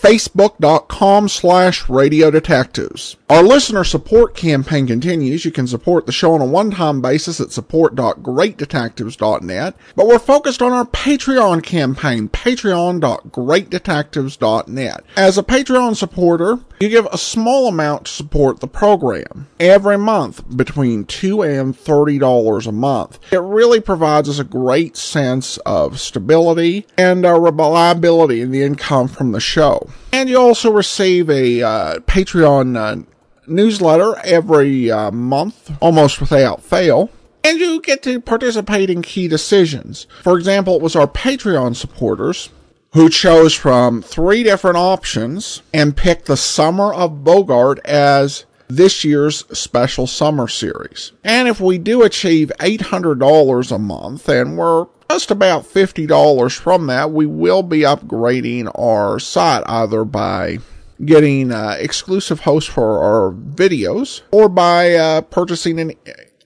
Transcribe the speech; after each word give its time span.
facebook.com 0.00 1.28
slash 1.28 1.88
radio 1.88 2.30
detectives. 2.30 3.16
Our 3.28 3.42
listener 3.42 3.82
support 3.84 4.34
campaign 4.34 4.86
continues. 4.86 5.44
You 5.44 5.50
can 5.50 5.66
support 5.66 6.06
the 6.06 6.12
show 6.12 6.32
on 6.32 6.40
a 6.40 6.46
one-time 6.46 7.02
basis 7.02 7.38
at 7.40 7.52
support.greatdetectives.net, 7.52 9.76
but 9.94 10.06
we're 10.06 10.18
focused 10.18 10.62
on 10.62 10.72
our 10.72 10.86
Patreon 10.86 11.62
campaign, 11.62 12.28
patreon.greatdetectives.net. 12.28 15.04
As 15.16 15.36
a 15.36 15.42
Patreon 15.42 15.96
supporter, 15.96 16.60
you 16.80 16.88
give 16.88 17.06
a 17.12 17.18
small 17.18 17.68
amount 17.68 18.06
to 18.06 18.12
support 18.12 18.60
the 18.60 18.66
program. 18.66 19.48
Every 19.60 19.98
month, 19.98 20.56
between 20.56 21.04
two 21.04 21.42
and 21.42 21.76
$30 21.76 22.66
a 22.66 22.72
month. 22.72 23.18
It 23.32 23.42
really 23.42 23.80
provides 23.80 24.28
us 24.28 24.38
a 24.38 24.44
great 24.44 24.96
sense 24.96 25.58
of 25.58 26.00
stability 26.00 26.86
and 26.96 27.26
uh, 27.26 27.38
reliability 27.38 28.40
in 28.40 28.50
the 28.50 28.62
income 28.62 29.08
from 29.08 29.32
the 29.32 29.40
show. 29.40 29.89
And 30.12 30.28
you 30.28 30.38
also 30.38 30.70
receive 30.70 31.30
a 31.30 31.62
uh, 31.62 31.98
Patreon 32.00 32.76
uh, 32.76 33.02
newsletter 33.46 34.16
every 34.24 34.90
uh, 34.90 35.10
month, 35.10 35.70
almost 35.80 36.20
without 36.20 36.62
fail. 36.62 37.10
And 37.42 37.58
you 37.58 37.80
get 37.80 38.02
to 38.02 38.20
participate 38.20 38.90
in 38.90 39.02
key 39.02 39.28
decisions. 39.28 40.06
For 40.22 40.36
example, 40.36 40.76
it 40.76 40.82
was 40.82 40.96
our 40.96 41.06
Patreon 41.06 41.74
supporters 41.74 42.50
who 42.92 43.08
chose 43.08 43.54
from 43.54 44.02
three 44.02 44.42
different 44.42 44.76
options 44.76 45.62
and 45.72 45.96
picked 45.96 46.26
the 46.26 46.36
Summer 46.36 46.92
of 46.92 47.24
Bogart 47.24 47.78
as 47.84 48.44
this 48.68 49.04
year's 49.04 49.44
special 49.58 50.06
summer 50.06 50.48
series. 50.48 51.12
And 51.24 51.48
if 51.48 51.60
we 51.60 51.78
do 51.78 52.02
achieve 52.02 52.52
$800 52.58 53.72
a 53.72 53.78
month, 53.78 54.28
and 54.28 54.56
we're 54.56 54.86
just 55.10 55.30
about 55.32 55.64
$50 55.64 56.56
from 56.56 56.86
that, 56.86 57.10
we 57.10 57.26
will 57.26 57.64
be 57.64 57.80
upgrading 57.80 58.70
our 58.78 59.18
site 59.18 59.64
either 59.66 60.04
by 60.04 60.58
getting 61.04 61.50
uh, 61.50 61.74
exclusive 61.80 62.38
hosts 62.40 62.70
for 62.70 63.02
our 63.02 63.32
videos 63.32 64.20
or 64.30 64.48
by 64.48 64.94
uh, 64.94 65.22
purchasing 65.22 65.80
an 65.80 65.94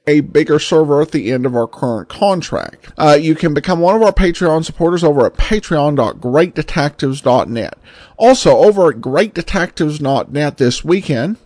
a 0.06 0.20
bigger 0.20 0.58
server 0.58 1.02
at 1.02 1.10
the 1.10 1.30
end 1.30 1.44
of 1.44 1.54
our 1.54 1.66
current 1.66 2.08
contract. 2.08 2.90
Uh, 2.96 3.18
you 3.20 3.34
can 3.34 3.52
become 3.52 3.80
one 3.80 3.96
of 3.96 4.02
our 4.02 4.12
Patreon 4.12 4.64
supporters 4.64 5.04
over 5.04 5.26
at 5.26 5.34
patreon.greatdetectives.net. 5.34 7.78
Also, 8.16 8.56
over 8.56 8.88
at 8.90 8.96
greatdetectives.net 8.96 10.56
this 10.56 10.82
weekend, 10.84 11.36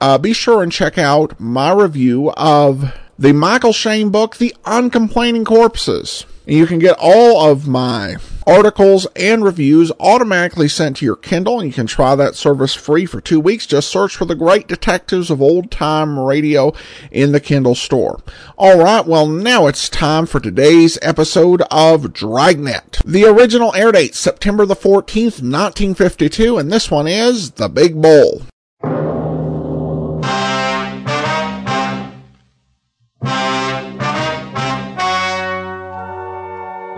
uh, 0.00 0.18
be 0.18 0.32
sure 0.32 0.62
and 0.62 0.70
check 0.70 0.98
out 0.98 1.40
my 1.40 1.72
review 1.72 2.30
of 2.32 2.96
the 3.18 3.32
Michael 3.32 3.72
Shayne 3.72 4.10
book, 4.10 4.36
The 4.36 4.54
Uncomplaining 4.64 5.44
Corpses. 5.44 6.26
And 6.50 6.58
you 6.58 6.66
can 6.66 6.80
get 6.80 6.96
all 6.98 7.48
of 7.48 7.68
my 7.68 8.16
articles 8.44 9.06
and 9.14 9.44
reviews 9.44 9.92
automatically 10.00 10.66
sent 10.66 10.96
to 10.96 11.04
your 11.04 11.14
Kindle, 11.14 11.60
and 11.60 11.68
you 11.68 11.72
can 11.72 11.86
try 11.86 12.16
that 12.16 12.34
service 12.34 12.74
free 12.74 13.06
for 13.06 13.20
two 13.20 13.38
weeks. 13.38 13.68
Just 13.68 13.88
search 13.88 14.16
for 14.16 14.24
the 14.24 14.34
Great 14.34 14.66
Detectives 14.66 15.30
of 15.30 15.40
Old 15.40 15.70
Time 15.70 16.18
Radio 16.18 16.72
in 17.12 17.30
the 17.30 17.38
Kindle 17.38 17.76
store. 17.76 18.20
All 18.58 18.76
right, 18.80 19.06
well, 19.06 19.28
now 19.28 19.68
it's 19.68 19.88
time 19.88 20.26
for 20.26 20.40
today's 20.40 20.98
episode 21.02 21.62
of 21.70 22.12
Dragnet. 22.12 23.00
The 23.04 23.26
original 23.26 23.72
air 23.76 23.92
date, 23.92 24.16
September 24.16 24.66
the 24.66 24.74
14th, 24.74 25.40
1952, 25.40 26.58
and 26.58 26.72
this 26.72 26.90
one 26.90 27.06
is 27.06 27.52
The 27.52 27.68
Big 27.68 28.02
Bull. 28.02 28.42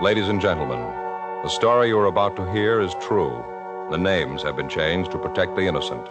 Ladies 0.03 0.27
and 0.27 0.41
gentlemen, 0.41 0.81
the 1.43 1.47
story 1.47 1.87
you 1.87 1.97
are 1.97 2.07
about 2.07 2.35
to 2.35 2.51
hear 2.51 2.81
is 2.81 2.93
true. 2.95 3.41
The 3.89 3.97
names 3.97 4.43
have 4.43 4.57
been 4.57 4.67
changed 4.67 5.11
to 5.11 5.17
protect 5.17 5.55
the 5.55 5.61
innocent. 5.61 6.05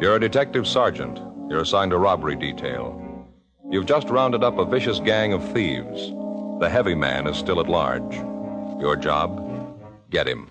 You're 0.00 0.16
a 0.16 0.20
detective 0.20 0.66
sergeant. 0.66 1.20
You're 1.50 1.60
assigned 1.60 1.92
a 1.92 1.98
robbery 1.98 2.36
detail. 2.36 2.98
You've 3.70 3.84
just 3.84 4.08
rounded 4.08 4.42
up 4.42 4.56
a 4.56 4.64
vicious 4.64 5.00
gang 5.00 5.34
of 5.34 5.52
thieves. 5.52 6.00
The 6.60 6.70
heavy 6.72 6.94
man 6.94 7.26
is 7.26 7.36
still 7.36 7.60
at 7.60 7.68
large. 7.68 8.14
Your 8.80 8.96
job? 8.96 9.46
Get 10.08 10.26
him. 10.26 10.50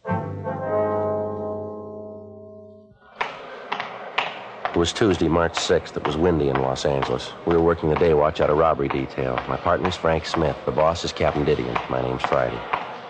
Was 4.81 4.91
Tuesday, 4.91 5.27
March 5.27 5.53
6th. 5.53 5.95
It 5.95 6.07
was 6.07 6.17
windy 6.17 6.49
in 6.49 6.59
Los 6.59 6.85
Angeles. 6.85 7.33
We 7.45 7.53
were 7.55 7.61
working 7.61 7.89
the 7.89 7.95
day 7.97 8.15
watch 8.15 8.41
out 8.41 8.49
of 8.49 8.57
robbery 8.57 8.87
detail. 8.87 9.35
My 9.47 9.55
partner's 9.55 9.95
Frank 9.95 10.25
Smith. 10.25 10.57
The 10.65 10.71
boss 10.71 11.03
is 11.05 11.13
Captain 11.13 11.45
Didion. 11.45 11.77
My 11.87 12.01
name's 12.01 12.23
Friday. 12.23 12.59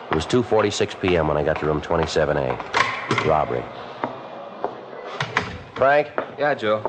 It 0.09 0.13
was 0.13 0.25
2.46 0.25 0.99
p.m. 0.99 1.29
when 1.29 1.37
I 1.37 1.43
got 1.45 1.61
to 1.61 1.65
room 1.65 1.79
27A. 1.79 3.25
Robbery. 3.25 3.63
Frank, 5.75 6.09
Yeah, 6.37 6.53
Joe. 6.55 6.81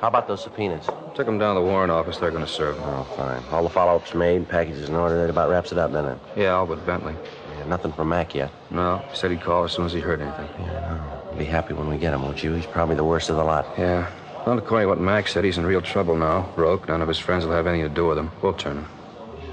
how 0.00 0.08
about 0.08 0.26
those 0.26 0.42
subpoenas? 0.42 0.86
Took 1.14 1.26
them 1.26 1.36
down 1.38 1.56
to 1.56 1.60
the 1.60 1.66
warrant 1.66 1.92
office. 1.92 2.16
They're 2.16 2.30
going 2.30 2.46
to 2.46 2.50
serve 2.50 2.76
them. 2.76 2.84
Oh, 2.88 3.04
fine. 3.18 3.42
All 3.50 3.62
the 3.62 3.68
follow-ups 3.68 4.14
made, 4.14 4.48
packages 4.48 4.88
in 4.88 4.94
order. 4.94 5.20
That 5.20 5.28
about 5.28 5.50
wraps 5.50 5.70
it 5.70 5.76
up, 5.76 5.92
doesn't 5.92 6.12
it? 6.12 6.18
Yeah, 6.34 6.52
all 6.52 6.64
but 6.64 6.86
Bentley. 6.86 7.14
Yeah, 7.58 7.66
nothing 7.66 7.92
from 7.92 8.08
Mac 8.08 8.34
yet. 8.34 8.50
No, 8.70 9.04
he 9.10 9.16
said 9.18 9.32
he'd 9.32 9.42
call 9.42 9.64
as 9.64 9.72
soon 9.72 9.84
as 9.84 9.92
he 9.92 10.00
heard 10.00 10.22
anything. 10.22 10.48
Yeah, 10.60 11.26
no. 11.30 11.36
Be 11.36 11.44
happy 11.44 11.74
when 11.74 11.88
we 11.90 11.98
get 11.98 12.14
him, 12.14 12.22
won't 12.22 12.42
you? 12.42 12.54
He's 12.54 12.64
probably 12.64 12.96
the 12.96 13.04
worst 13.04 13.28
of 13.28 13.36
the 13.36 13.44
lot. 13.44 13.66
Yeah. 13.76 14.10
Well, 14.46 14.58
according 14.58 14.84
to 14.86 14.88
what 14.88 14.98
Mac 15.00 15.28
said, 15.28 15.44
he's 15.44 15.58
in 15.58 15.66
real 15.66 15.82
trouble 15.82 16.16
now. 16.16 16.48
Broke. 16.56 16.88
None 16.88 17.02
of 17.02 17.08
his 17.08 17.18
friends 17.18 17.44
will 17.44 17.52
have 17.52 17.66
anything 17.66 17.88
to 17.88 17.94
do 17.94 18.06
with 18.06 18.18
him. 18.18 18.30
We'll 18.42 18.54
turn 18.54 18.78
him. 18.78 18.86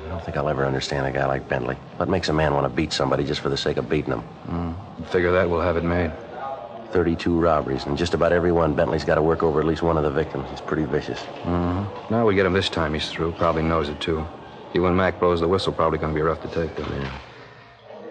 I 0.05 0.09
don't 0.09 0.23
think 0.23 0.37
I'll 0.37 0.47
ever 0.47 0.65
understand 0.65 1.05
a 1.05 1.11
guy 1.11 1.25
like 1.25 1.49
Bentley. 1.49 1.75
What 1.97 2.07
makes 2.07 2.29
a 2.29 2.33
man 2.33 2.53
want 2.53 2.65
to 2.65 2.69
beat 2.69 2.93
somebody 2.93 3.25
just 3.25 3.41
for 3.41 3.49
the 3.49 3.57
sake 3.57 3.77
of 3.77 3.89
beating 3.89 4.13
him? 4.13 4.75
Figure 5.11 5.31
that 5.33 5.49
we'll 5.49 5.61
have 5.61 5.77
it 5.77 5.83
made. 5.83 6.11
32 6.91 7.37
robberies, 7.37 7.85
and 7.85 7.97
just 7.97 8.13
about 8.13 8.31
every 8.31 8.51
one, 8.53 8.73
Bentley's 8.73 9.03
got 9.03 9.15
to 9.15 9.21
work 9.21 9.43
over 9.43 9.59
at 9.59 9.65
least 9.67 9.81
one 9.83 9.97
of 9.97 10.03
the 10.03 10.09
victims. 10.09 10.49
He's 10.49 10.61
pretty 10.61 10.85
vicious. 10.85 11.19
hmm 11.43 11.83
Now 12.09 12.25
we 12.25 12.33
get 12.33 12.45
him 12.45 12.53
this 12.53 12.69
time, 12.69 12.93
he's 12.93 13.09
through. 13.09 13.33
Probably 13.33 13.61
knows 13.63 13.89
it, 13.89 13.99
too. 13.99 14.25
He, 14.71 14.79
when 14.79 14.95
Mac 14.95 15.19
blows 15.19 15.41
the 15.41 15.47
whistle, 15.47 15.73
probably 15.73 15.99
going 15.99 16.13
to 16.13 16.15
be 16.15 16.21
rough 16.21 16.41
to 16.43 16.47
take. 16.47 16.77
Yeah. 16.79 17.09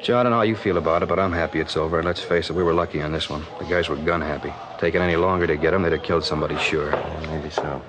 Joe, 0.02 0.18
I 0.18 0.22
don't 0.22 0.30
know 0.30 0.36
how 0.36 0.42
you 0.42 0.56
feel 0.56 0.76
about 0.76 1.02
it, 1.02 1.08
but 1.08 1.18
I'm 1.18 1.32
happy 1.32 1.58
it's 1.58 1.76
over. 1.76 1.98
And 1.98 2.06
let's 2.06 2.20
face 2.20 2.50
it, 2.50 2.52
we 2.52 2.62
were 2.62 2.74
lucky 2.74 3.02
on 3.02 3.12
this 3.12 3.28
one. 3.28 3.44
The 3.58 3.64
guys 3.64 3.88
were 3.88 3.96
gun 3.96 4.20
happy. 4.20 4.52
Taking 4.78 5.00
any 5.00 5.16
longer 5.16 5.46
to 5.46 5.56
get 5.56 5.74
him, 5.74 5.82
they'd 5.82 5.92
have 5.92 6.02
killed 6.02 6.24
somebody, 6.24 6.56
sure. 6.58 6.90
Yeah, 6.90 7.26
maybe 7.30 7.50
so. 7.50 7.82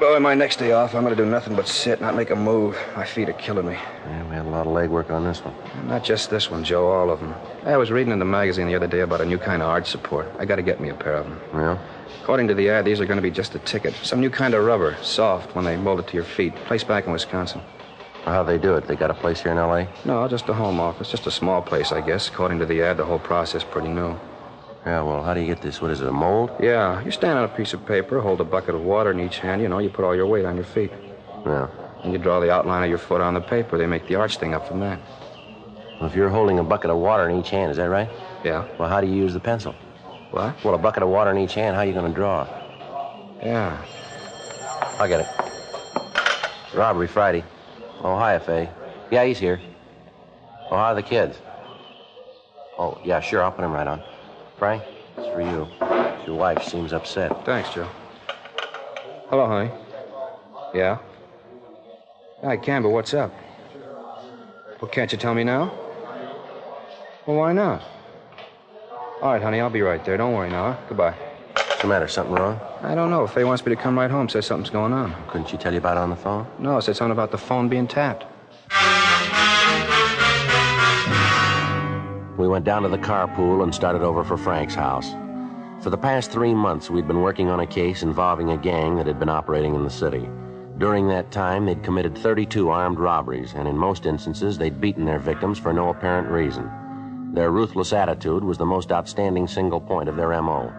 Well, 0.00 0.16
on 0.16 0.22
my 0.22 0.34
next 0.34 0.56
day 0.58 0.72
off, 0.72 0.94
I'm 0.94 1.02
going 1.04 1.16
to 1.16 1.22
do 1.22 1.28
nothing 1.28 1.54
but 1.54 1.68
sit, 1.68 2.00
not 2.00 2.14
make 2.14 2.30
a 2.30 2.36
move. 2.36 2.76
My 2.96 3.04
feet 3.04 3.28
are 3.28 3.34
killing 3.34 3.66
me. 3.66 3.74
Yeah, 3.74 4.28
we 4.28 4.34
had 4.34 4.46
a 4.46 4.48
lot 4.48 4.66
of 4.66 4.72
legwork 4.72 5.10
on 5.10 5.24
this 5.24 5.38
one. 5.40 5.54
Not 5.86 6.04
just 6.04 6.30
this 6.30 6.50
one, 6.50 6.64
Joe, 6.64 6.88
all 6.88 7.10
of 7.10 7.20
them. 7.20 7.34
I 7.64 7.76
was 7.76 7.90
reading 7.90 8.12
in 8.12 8.18
the 8.18 8.24
magazine 8.24 8.66
the 8.66 8.74
other 8.74 8.86
day 8.88 9.00
about 9.00 9.20
a 9.20 9.24
new 9.24 9.38
kind 9.38 9.62
of 9.62 9.68
arch 9.68 9.88
support. 9.88 10.30
I 10.38 10.44
got 10.44 10.56
to 10.56 10.62
get 10.62 10.80
me 10.80 10.88
a 10.88 10.94
pair 10.94 11.14
of 11.14 11.26
them. 11.26 11.40
Well, 11.52 11.80
According 12.24 12.48
to 12.48 12.54
the 12.54 12.70
ad, 12.70 12.86
these 12.86 13.00
are 13.00 13.04
going 13.04 13.18
to 13.18 13.22
be 13.22 13.30
just 13.30 13.54
a 13.54 13.58
ticket. 13.58 13.94
Some 14.02 14.18
new 14.18 14.30
kind 14.30 14.54
of 14.54 14.64
rubber, 14.64 14.96
soft 15.02 15.54
when 15.54 15.66
they 15.66 15.76
mold 15.76 16.00
it 16.00 16.06
to 16.08 16.14
your 16.14 16.24
feet. 16.24 16.54
Place 16.64 16.82
back 16.82 17.04
in 17.06 17.12
Wisconsin. 17.12 17.60
How'd 18.24 18.46
they 18.46 18.58
do 18.58 18.74
it? 18.76 18.86
They 18.86 18.96
got 18.96 19.10
a 19.10 19.14
place 19.14 19.40
here 19.42 19.52
in 19.52 19.58
L.A.? 19.58 19.88
No, 20.04 20.26
just 20.28 20.48
a 20.48 20.54
home 20.54 20.80
office. 20.80 21.10
Just 21.10 21.26
a 21.26 21.30
small 21.30 21.60
place, 21.62 21.92
I 21.92 22.00
guess. 22.00 22.28
According 22.28 22.58
to 22.60 22.66
the 22.66 22.82
ad, 22.82 22.96
the 22.96 23.04
whole 23.04 23.18
process 23.18 23.64
pretty 23.64 23.88
new. 23.88 24.16
Yeah, 24.86 25.00
well, 25.02 25.22
how 25.22 25.32
do 25.32 25.40
you 25.40 25.46
get 25.46 25.62
this? 25.62 25.80
What 25.80 25.90
is 25.90 26.00
it, 26.02 26.08
a 26.08 26.12
mold? 26.12 26.50
Yeah, 26.60 27.02
you 27.02 27.10
stand 27.10 27.38
on 27.38 27.44
a 27.44 27.48
piece 27.48 27.72
of 27.72 27.86
paper, 27.86 28.20
hold 28.20 28.40
a 28.40 28.44
bucket 28.44 28.74
of 28.74 28.82
water 28.82 29.10
in 29.10 29.20
each 29.20 29.38
hand. 29.38 29.62
You 29.62 29.68
know, 29.68 29.78
you 29.78 29.88
put 29.88 30.04
all 30.04 30.14
your 30.14 30.26
weight 30.26 30.44
on 30.44 30.56
your 30.56 30.64
feet. 30.66 30.92
Yeah. 31.46 31.68
And 32.02 32.12
you 32.12 32.18
draw 32.18 32.38
the 32.40 32.50
outline 32.50 32.82
of 32.82 32.90
your 32.90 32.98
foot 32.98 33.22
on 33.22 33.32
the 33.32 33.40
paper. 33.40 33.78
They 33.78 33.86
make 33.86 34.06
the 34.08 34.16
arch 34.16 34.36
thing 34.36 34.52
up 34.52 34.68
from 34.68 34.80
that. 34.80 35.00
Well, 35.98 36.10
if 36.10 36.14
you're 36.14 36.28
holding 36.28 36.58
a 36.58 36.64
bucket 36.64 36.90
of 36.90 36.98
water 36.98 37.28
in 37.28 37.38
each 37.38 37.48
hand, 37.50 37.70
is 37.70 37.78
that 37.78 37.88
right? 37.88 38.10
Yeah. 38.44 38.68
Well, 38.78 38.88
how 38.90 39.00
do 39.00 39.06
you 39.06 39.14
use 39.14 39.32
the 39.32 39.40
pencil? 39.40 39.74
What? 40.30 40.62
Well, 40.64 40.74
a 40.74 40.78
bucket 40.78 41.02
of 41.02 41.08
water 41.08 41.30
in 41.30 41.38
each 41.38 41.54
hand, 41.54 41.76
how 41.76 41.82
are 41.82 41.86
you 41.86 41.94
going 41.94 42.10
to 42.10 42.14
draw? 42.14 42.46
Yeah. 43.42 43.82
I'll 44.98 45.08
get 45.08 45.20
it. 45.20 45.26
Robbery 46.74 47.06
Friday. 47.06 47.44
Oh, 48.02 48.16
hi, 48.16 48.38
Faye. 48.38 48.68
Yeah, 49.10 49.24
he's 49.24 49.38
here. 49.38 49.60
Oh, 50.70 50.76
how 50.76 50.84
are 50.86 50.94
the 50.94 51.02
kids? 51.02 51.38
Oh, 52.78 53.00
yeah, 53.04 53.20
sure, 53.20 53.42
I'll 53.42 53.52
put 53.52 53.64
him 53.64 53.72
right 53.72 53.86
on. 53.86 54.02
Frank, 54.58 54.82
it's 55.16 55.26
for 55.28 55.40
you. 55.40 55.68
Your 56.26 56.36
wife 56.36 56.62
seems 56.62 56.92
upset. 56.92 57.44
Thanks, 57.44 57.72
Joe. 57.72 57.88
Hello, 59.28 59.46
honey. 59.46 59.70
Yeah? 60.74 60.98
I 62.42 62.56
can, 62.56 62.82
but 62.82 62.90
what's 62.90 63.14
up? 63.14 63.32
Well, 64.80 64.90
can't 64.90 65.10
you 65.12 65.18
tell 65.18 65.34
me 65.34 65.44
now? 65.44 65.72
Well, 67.26 67.36
why 67.36 67.52
not? 67.52 67.82
All 69.22 69.32
right, 69.32 69.40
honey, 69.40 69.60
I'll 69.60 69.70
be 69.70 69.82
right 69.82 70.04
there. 70.04 70.16
Don't 70.16 70.34
worry 70.34 70.50
now. 70.50 70.78
Goodbye. 70.88 71.14
What's 71.84 71.90
the 71.90 71.94
matter? 71.96 72.08
Something 72.08 72.34
wrong? 72.36 72.60
I 72.80 72.94
don't 72.94 73.10
know. 73.10 73.26
Faye 73.26 73.44
wants 73.44 73.66
me 73.66 73.74
to 73.74 73.76
come 73.76 73.98
right 73.98 74.10
home. 74.10 74.26
Says 74.30 74.46
something's 74.46 74.70
going 74.70 74.94
on. 74.94 75.14
Couldn't 75.28 75.50
she 75.50 75.58
tell 75.58 75.70
you 75.70 75.80
about 75.80 75.98
it 75.98 76.00
on 76.00 76.08
the 76.08 76.16
phone? 76.16 76.46
No, 76.58 76.80
said 76.80 76.96
something 76.96 77.12
about 77.12 77.30
the 77.30 77.36
phone 77.36 77.68
being 77.68 77.86
tapped. 77.86 78.24
We 82.38 82.48
went 82.48 82.64
down 82.64 82.84
to 82.84 82.88
the 82.88 82.96
carpool 82.96 83.62
and 83.62 83.74
started 83.74 84.00
over 84.00 84.24
for 84.24 84.38
Frank's 84.38 84.74
house. 84.74 85.10
For 85.82 85.90
the 85.90 85.98
past 85.98 86.30
three 86.30 86.54
months, 86.54 86.88
we'd 86.88 87.06
been 87.06 87.20
working 87.20 87.50
on 87.50 87.60
a 87.60 87.66
case 87.66 88.02
involving 88.02 88.48
a 88.48 88.56
gang 88.56 88.96
that 88.96 89.06
had 89.06 89.18
been 89.18 89.28
operating 89.28 89.74
in 89.74 89.84
the 89.84 89.90
city. 89.90 90.26
During 90.78 91.06
that 91.08 91.30
time, 91.30 91.66
they'd 91.66 91.82
committed 91.82 92.16
32 92.16 92.70
armed 92.70 92.98
robberies, 92.98 93.52
and 93.52 93.68
in 93.68 93.76
most 93.76 94.06
instances, 94.06 94.56
they'd 94.56 94.80
beaten 94.80 95.04
their 95.04 95.18
victims 95.18 95.58
for 95.58 95.74
no 95.74 95.90
apparent 95.90 96.28
reason. 96.28 96.70
Their 97.34 97.50
ruthless 97.50 97.92
attitude 97.92 98.42
was 98.42 98.56
the 98.56 98.64
most 98.64 98.90
outstanding 98.90 99.46
single 99.46 99.82
point 99.82 100.08
of 100.08 100.16
their 100.16 100.40
MO. 100.40 100.72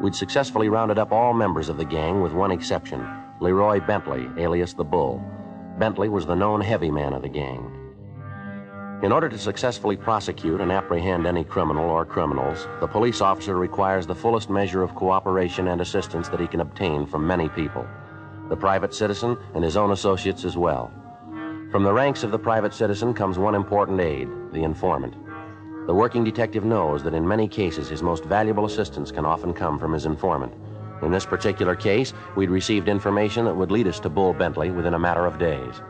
We'd 0.00 0.14
successfully 0.14 0.68
rounded 0.68 0.98
up 0.98 1.10
all 1.10 1.34
members 1.34 1.68
of 1.68 1.76
the 1.76 1.84
gang 1.84 2.20
with 2.20 2.32
one 2.32 2.52
exception 2.52 3.06
Leroy 3.40 3.80
Bentley, 3.80 4.28
alias 4.36 4.74
the 4.74 4.84
Bull. 4.84 5.22
Bentley 5.78 6.08
was 6.08 6.26
the 6.26 6.34
known 6.34 6.60
heavy 6.60 6.90
man 6.90 7.12
of 7.12 7.22
the 7.22 7.28
gang. 7.28 7.74
In 9.02 9.12
order 9.12 9.28
to 9.28 9.38
successfully 9.38 9.96
prosecute 9.96 10.60
and 10.60 10.72
apprehend 10.72 11.26
any 11.26 11.44
criminal 11.44 11.88
or 11.88 12.04
criminals, 12.04 12.66
the 12.80 12.86
police 12.86 13.20
officer 13.20 13.56
requires 13.56 14.06
the 14.06 14.14
fullest 14.14 14.50
measure 14.50 14.82
of 14.82 14.94
cooperation 14.94 15.68
and 15.68 15.80
assistance 15.80 16.28
that 16.28 16.40
he 16.40 16.48
can 16.48 16.60
obtain 16.60 17.06
from 17.06 17.26
many 17.26 17.48
people 17.48 17.86
the 18.48 18.56
private 18.56 18.94
citizen 18.94 19.36
and 19.54 19.62
his 19.62 19.76
own 19.76 19.92
associates 19.92 20.44
as 20.44 20.56
well. 20.56 20.90
From 21.70 21.82
the 21.82 21.92
ranks 21.92 22.22
of 22.22 22.30
the 22.30 22.38
private 22.38 22.72
citizen 22.72 23.12
comes 23.12 23.38
one 23.38 23.54
important 23.54 24.00
aid 24.00 24.28
the 24.52 24.62
informant. 24.62 25.14
The 25.88 25.94
working 25.94 26.22
detective 26.22 26.66
knows 26.66 27.02
that 27.04 27.14
in 27.14 27.26
many 27.26 27.48
cases 27.48 27.88
his 27.88 28.02
most 28.02 28.26
valuable 28.26 28.66
assistance 28.66 29.10
can 29.10 29.24
often 29.24 29.54
come 29.54 29.78
from 29.78 29.94
his 29.94 30.04
informant. 30.04 30.52
In 31.00 31.10
this 31.10 31.24
particular 31.24 31.74
case, 31.74 32.12
we'd 32.36 32.50
received 32.50 32.90
information 32.90 33.46
that 33.46 33.56
would 33.56 33.70
lead 33.70 33.86
us 33.86 33.98
to 34.00 34.10
Bull 34.10 34.34
Bentley 34.34 34.70
within 34.70 34.92
a 34.92 34.98
matter 34.98 35.24
of 35.24 35.38
days. 35.38 35.80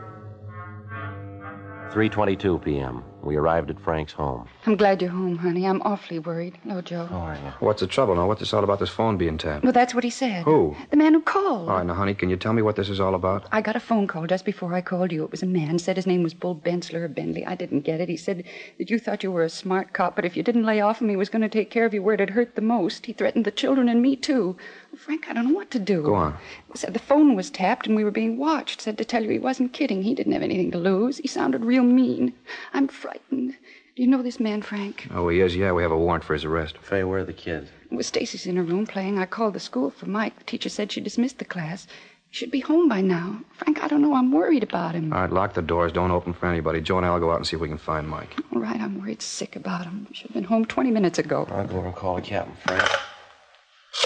3:22 1.91 2.63
p.m. 2.63 3.03
We 3.21 3.35
arrived 3.35 3.69
at 3.69 3.79
Frank's 3.79 4.13
home. 4.13 4.47
I'm 4.65 4.77
glad 4.77 5.01
you're 5.01 5.11
home, 5.11 5.37
honey. 5.37 5.65
I'm 5.67 5.81
awfully 5.81 6.19
worried. 6.19 6.57
No 6.63 6.81
Joe. 6.81 7.05
How 7.05 7.17
oh, 7.17 7.19
are 7.19 7.35
you? 7.35 7.51
What's 7.59 7.81
the 7.81 7.87
trouble 7.87 8.15
now? 8.15 8.27
What's 8.27 8.39
this 8.39 8.53
all 8.53 8.63
about 8.63 8.79
this 8.79 8.89
phone 8.89 9.17
being 9.17 9.37
tapped? 9.37 9.63
Well, 9.63 9.73
that's 9.73 9.93
what 9.93 10.03
he 10.03 10.09
said. 10.09 10.43
Who? 10.43 10.75
The 10.89 10.97
man 10.97 11.13
who 11.13 11.21
called. 11.21 11.69
All 11.69 11.77
right, 11.77 11.85
now, 11.85 11.95
honey, 11.95 12.13
can 12.13 12.29
you 12.29 12.37
tell 12.37 12.53
me 12.53 12.61
what 12.61 12.75
this 12.75 12.89
is 12.89 12.99
all 12.99 13.15
about? 13.15 13.47
I 13.51 13.61
got 13.61 13.75
a 13.75 13.79
phone 13.79 14.07
call 14.07 14.25
just 14.25 14.45
before 14.45 14.73
I 14.73 14.81
called 14.81 15.11
you. 15.11 15.23
It 15.25 15.31
was 15.31 15.43
a 15.43 15.47
man. 15.47 15.79
Said 15.79 15.97
his 15.97 16.07
name 16.07 16.23
was 16.23 16.33
Bull 16.33 16.55
Bensler 16.55 17.01
or 17.01 17.07
Bentley. 17.09 17.45
I 17.45 17.55
didn't 17.55 17.81
get 17.81 17.99
it. 17.99 18.09
He 18.09 18.17
said 18.17 18.45
that 18.77 18.89
you 18.89 18.99
thought 18.99 19.23
you 19.23 19.31
were 19.31 19.43
a 19.43 19.49
smart 19.49 19.91
cop, 19.93 20.15
but 20.15 20.25
if 20.25 20.37
you 20.37 20.43
didn't 20.43 20.65
lay 20.65 20.79
off 20.79 21.01
him, 21.01 21.09
he 21.09 21.15
was 21.15 21.29
going 21.29 21.41
to 21.41 21.49
take 21.49 21.69
care 21.69 21.85
of 21.85 21.93
you 21.93 22.01
where 22.01 22.13
it 22.13 22.19
had 22.21 22.31
hurt 22.31 22.55
the 22.55 22.61
most. 22.61 23.05
He 23.05 23.13
threatened 23.13 23.45
the 23.45 23.51
children 23.51 23.89
and 23.89 24.01
me, 24.01 24.15
too. 24.15 24.55
Well, 24.99 25.05
Frank, 25.05 25.29
I 25.29 25.33
don't 25.33 25.47
know 25.47 25.53
what 25.55 25.71
to 25.71 25.79
do. 25.79 26.01
Go 26.01 26.15
on. 26.15 26.37
Said 26.75 26.93
the 26.93 26.99
phone 26.99 27.35
was 27.35 27.49
tapped 27.49 27.87
and 27.87 27.95
we 27.95 28.03
were 28.03 28.11
being 28.11 28.37
watched. 28.37 28.81
Said 28.81 28.97
to 28.97 29.05
tell 29.05 29.23
you 29.23 29.29
he 29.29 29.39
wasn't 29.39 29.71
kidding. 29.71 30.03
He 30.03 30.13
didn't 30.13 30.33
have 30.33 30.41
anything 30.41 30.71
to 30.71 30.77
lose. 30.77 31.19
He 31.19 31.27
sounded 31.27 31.63
real 31.63 31.83
mean. 31.83 32.33
I'm 32.73 32.89
frightened. 32.89 33.55
Do 33.95 34.01
you 34.03 34.07
know 34.07 34.21
this 34.21 34.41
man, 34.41 34.61
Frank? 34.61 35.07
Oh, 35.13 35.29
he 35.29 35.39
is? 35.39 35.55
Yeah, 35.55 35.71
we 35.71 35.83
have 35.83 35.91
a 35.93 35.97
warrant 35.97 36.25
for 36.25 36.33
his 36.33 36.43
arrest. 36.43 36.77
Faye, 36.79 37.05
where 37.05 37.19
are 37.19 37.23
the 37.23 37.31
kids? 37.31 37.69
Well, 37.91 38.03
Stacy's 38.03 38.45
in 38.45 38.57
her 38.57 38.63
room 38.63 38.85
playing. 38.85 39.17
I 39.19 39.25
called 39.25 39.53
the 39.53 39.59
school 39.61 39.89
for 39.89 40.05
Mike. 40.05 40.37
The 40.37 40.43
teacher 40.43 40.69
said 40.69 40.91
she 40.91 40.99
dismissed 40.99 41.37
the 41.39 41.45
class. 41.45 41.87
He 42.27 42.35
should 42.35 42.51
be 42.51 42.59
home 42.59 42.89
by 42.89 42.99
now. 42.99 43.39
Frank, 43.53 43.81
I 43.81 43.87
don't 43.87 44.01
know. 44.01 44.15
I'm 44.15 44.33
worried 44.33 44.63
about 44.63 44.95
him. 44.95 45.13
All 45.13 45.21
right, 45.21 45.31
lock 45.31 45.53
the 45.53 45.61
doors. 45.61 45.93
Don't 45.93 46.11
open 46.11 46.33
for 46.33 46.45
anybody. 46.47 46.81
Joe 46.81 46.97
and 46.97 47.05
I'll 47.05 47.19
go 47.21 47.31
out 47.31 47.37
and 47.37 47.47
see 47.47 47.55
if 47.55 47.61
we 47.61 47.69
can 47.69 47.77
find 47.77 48.07
Mike. 48.07 48.35
All 48.53 48.59
right, 48.61 48.79
I'm 48.79 48.99
worried 48.99 49.21
sick 49.21 49.55
about 49.55 49.85
him. 49.85 50.07
Should 50.11 50.27
have 50.27 50.33
been 50.33 50.43
home 50.43 50.65
20 50.65 50.91
minutes 50.91 51.19
ago. 51.19 51.47
I'll 51.49 51.65
go 51.65 51.77
over 51.77 51.87
and 51.87 51.95
call 51.95 52.15
the 52.17 52.21
captain, 52.21 52.55
Frank. 52.65 52.83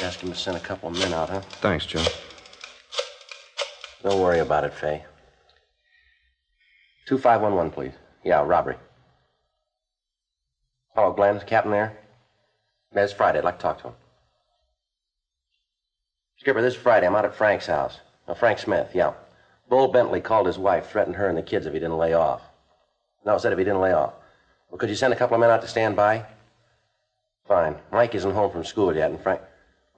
Ask 0.02 0.20
him 0.20 0.30
to 0.30 0.36
send 0.36 0.58
a 0.58 0.60
couple 0.60 0.90
of 0.90 0.98
men 0.98 1.14
out, 1.14 1.30
huh? 1.30 1.42
Thanks, 1.62 1.86
Joe. 1.86 2.04
Don't 4.02 4.22
worry 4.22 4.40
about 4.40 4.64
it, 4.64 4.74
Faye. 4.74 5.04
2511, 7.08 7.72
please. 7.72 7.94
Yeah, 8.24 8.44
robbery. 8.46 8.76
Hello, 10.96 11.12
Glenn. 11.14 11.40
Captain 11.46 11.72
there? 11.72 11.98
Yeah, 12.96 13.04
it's 13.04 13.14
Friday. 13.14 13.40
I'd 13.40 13.46
like 13.46 13.58
to 13.58 13.62
talk 13.62 13.82
to 13.82 13.88
him. 13.90 13.94
Skipper, 16.38 16.62
this 16.62 16.76
Friday, 16.76 17.08
I'm 17.08 17.16
out 17.16 17.26
at 17.26 17.36
Frank's 17.36 17.68
house. 17.68 18.00
Uh, 18.28 18.34
Frank 18.34 18.60
Smith, 18.60 18.92
yeah. 18.94 19.14
Bull 19.70 19.88
Bentley 19.88 20.22
called 20.22 20.48
his 20.48 20.58
wife, 20.58 20.90
threatened 20.90 21.16
her 21.16 21.28
and 21.28 21.38
the 21.38 21.42
kids 21.42 21.66
if 21.66 21.74
he 21.74 21.80
didn't 21.80 21.98
lay 21.98 22.14
off. 22.14 22.42
No, 23.26 23.38
said 23.38 23.54
if 23.54 23.58
he 23.58 23.64
didn't 23.64 23.82
lay 23.82 23.94
off. 23.94 24.14
Well, 24.70 24.78
could 24.78 24.90
you 24.90 24.96
send 24.96 25.14
a 25.14 25.16
couple 25.16 25.36
of 25.36 25.42
men 25.42 25.50
out 25.50 25.62
to 25.62 25.68
stand 25.68 25.96
by? 25.96 26.26
Fine. 27.48 27.76
Mike 27.92 28.16
isn't 28.16 28.34
home 28.34 28.52
from 28.52 28.64
school 28.66 28.96
yet, 28.96 29.12
and 29.12 29.22
Frank. 29.22 29.42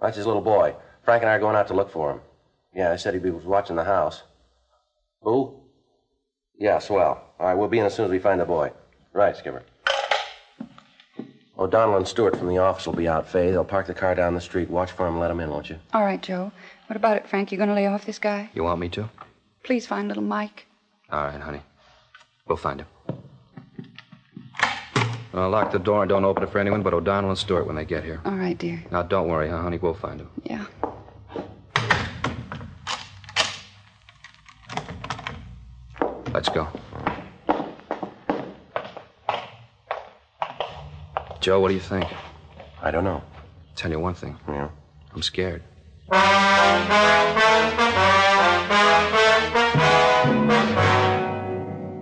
That's 0.01 0.17
his 0.17 0.25
little 0.25 0.41
boy. 0.41 0.75
Frank 1.03 1.23
and 1.23 1.29
I 1.29 1.35
are 1.35 1.39
going 1.39 1.55
out 1.55 1.67
to 1.67 1.73
look 1.73 1.91
for 1.91 2.11
him. 2.11 2.19
Yeah, 2.75 2.91
I 2.91 2.95
said 2.95 3.13
he 3.13 3.19
was 3.29 3.45
watching 3.45 3.75
the 3.75 3.83
house. 3.83 4.23
Who? 5.21 5.53
Yeah, 6.57 6.79
swell. 6.79 7.23
All 7.39 7.47
right, 7.47 7.53
we'll 7.53 7.67
be 7.67 7.79
in 7.79 7.85
as 7.85 7.93
soon 7.95 8.05
as 8.05 8.11
we 8.11 8.19
find 8.19 8.39
the 8.39 8.45
boy. 8.45 8.71
Right, 9.13 9.35
Skipper. 9.35 9.63
O'Donnell 11.57 11.97
and 11.97 12.07
Stewart 12.07 12.35
from 12.37 12.49
the 12.49 12.57
office 12.57 12.85
will 12.85 12.93
be 12.93 13.07
out, 13.07 13.29
Faye. 13.29 13.51
They'll 13.51 13.63
park 13.63 13.87
the 13.87 13.93
car 13.93 14.13
down 14.13 14.33
the 14.35 14.41
street. 14.41 14.69
Watch 14.69 14.91
for 14.91 15.07
him 15.07 15.13
and 15.13 15.21
let 15.21 15.31
him 15.31 15.39
in, 15.39 15.49
won't 15.49 15.69
you? 15.69 15.77
All 15.93 16.03
right, 16.03 16.21
Joe. 16.21 16.51
What 16.87 16.97
about 16.97 17.15
it, 17.17 17.27
Frank? 17.27 17.51
You 17.51 17.57
going 17.57 17.69
to 17.69 17.75
lay 17.75 17.87
off 17.87 18.05
this 18.05 18.19
guy? 18.19 18.49
You 18.53 18.63
want 18.63 18.79
me 18.81 18.89
to? 18.89 19.09
Please 19.63 19.87
find 19.87 20.07
little 20.09 20.23
Mike. 20.23 20.67
All 21.09 21.23
right, 21.23 21.39
honey. 21.39 21.61
We'll 22.45 22.57
find 22.57 22.81
him. 22.81 22.87
Well, 25.35 25.49
lock 25.49 25.73
the 25.73 25.79
door 25.79 26.01
and 26.01 26.07
don't 26.07 26.23
open 26.23 26.43
it 26.43 26.49
for 26.49 26.59
anyone 26.59 26.81
but 26.81 26.93
O'Donnell 26.93 27.29
and 27.29 27.37
Stewart 27.37 27.67
when 27.67 27.75
they 27.75 27.83
get 27.83 28.05
here. 28.05 28.21
All 28.23 28.31
right, 28.37 28.57
dear. 28.57 28.81
Now, 28.89 29.03
don't 29.03 29.27
worry, 29.27 29.49
huh, 29.49 29.61
honey? 29.61 29.77
We'll 29.77 29.93
find 29.93 30.21
him. 30.21 30.29
Yeah. 30.45 30.65
Let's 36.31 36.47
go. 36.47 36.69
Joe, 41.41 41.59
what 41.59 41.67
do 41.67 41.73
you 41.73 41.81
think? 41.81 42.05
I 42.81 42.89
don't 42.91 43.03
know. 43.03 43.21
Tell 43.75 43.91
you 43.91 43.99
one 43.99 44.13
thing. 44.13 44.37
Yeah. 44.47 44.69
I'm 45.13 45.21
scared. 45.21 45.63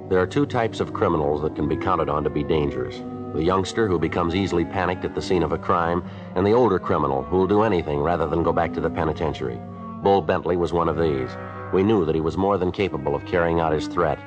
There 0.08 0.22
are 0.22 0.28
two 0.28 0.46
types 0.46 0.80
of 0.80 0.94
criminals 0.94 1.42
that 1.42 1.56
can 1.56 1.68
be 1.68 1.76
counted 1.76 2.10
on 2.10 2.24
to 2.26 2.30
be 2.30 2.44
dangerous 2.44 3.02
the 3.34 3.44
youngster 3.44 3.88
who 3.88 3.98
becomes 3.98 4.36
easily 4.36 4.64
panicked 4.64 5.06
at 5.06 5.16
the 5.16 5.22
scene 5.22 5.44
of 5.44 5.52
a 5.52 5.58
crime, 5.58 6.04
and 6.36 6.46
the 6.46 6.54
older 6.54 6.78
criminal 6.78 7.24
who 7.24 7.38
will 7.38 7.48
do 7.48 7.64
anything 7.64 8.00
rather 8.00 8.28
than 8.28 8.44
go 8.44 8.54
back 8.54 8.74
to 8.74 8.82
the 8.82 8.90
penitentiary. 8.90 9.60
Bull 10.04 10.22
Bentley 10.22 10.56
was 10.56 10.72
one 10.72 10.88
of 10.88 10.98
these. 10.98 11.30
We 11.74 11.82
knew 11.82 12.06
that 12.06 12.16
he 12.16 12.22
was 12.22 12.38
more 12.38 12.58
than 12.58 12.72
capable 12.72 13.16
of 13.16 13.26
carrying 13.26 13.60
out 13.60 13.74
his 13.74 13.88
threat. 13.88 14.20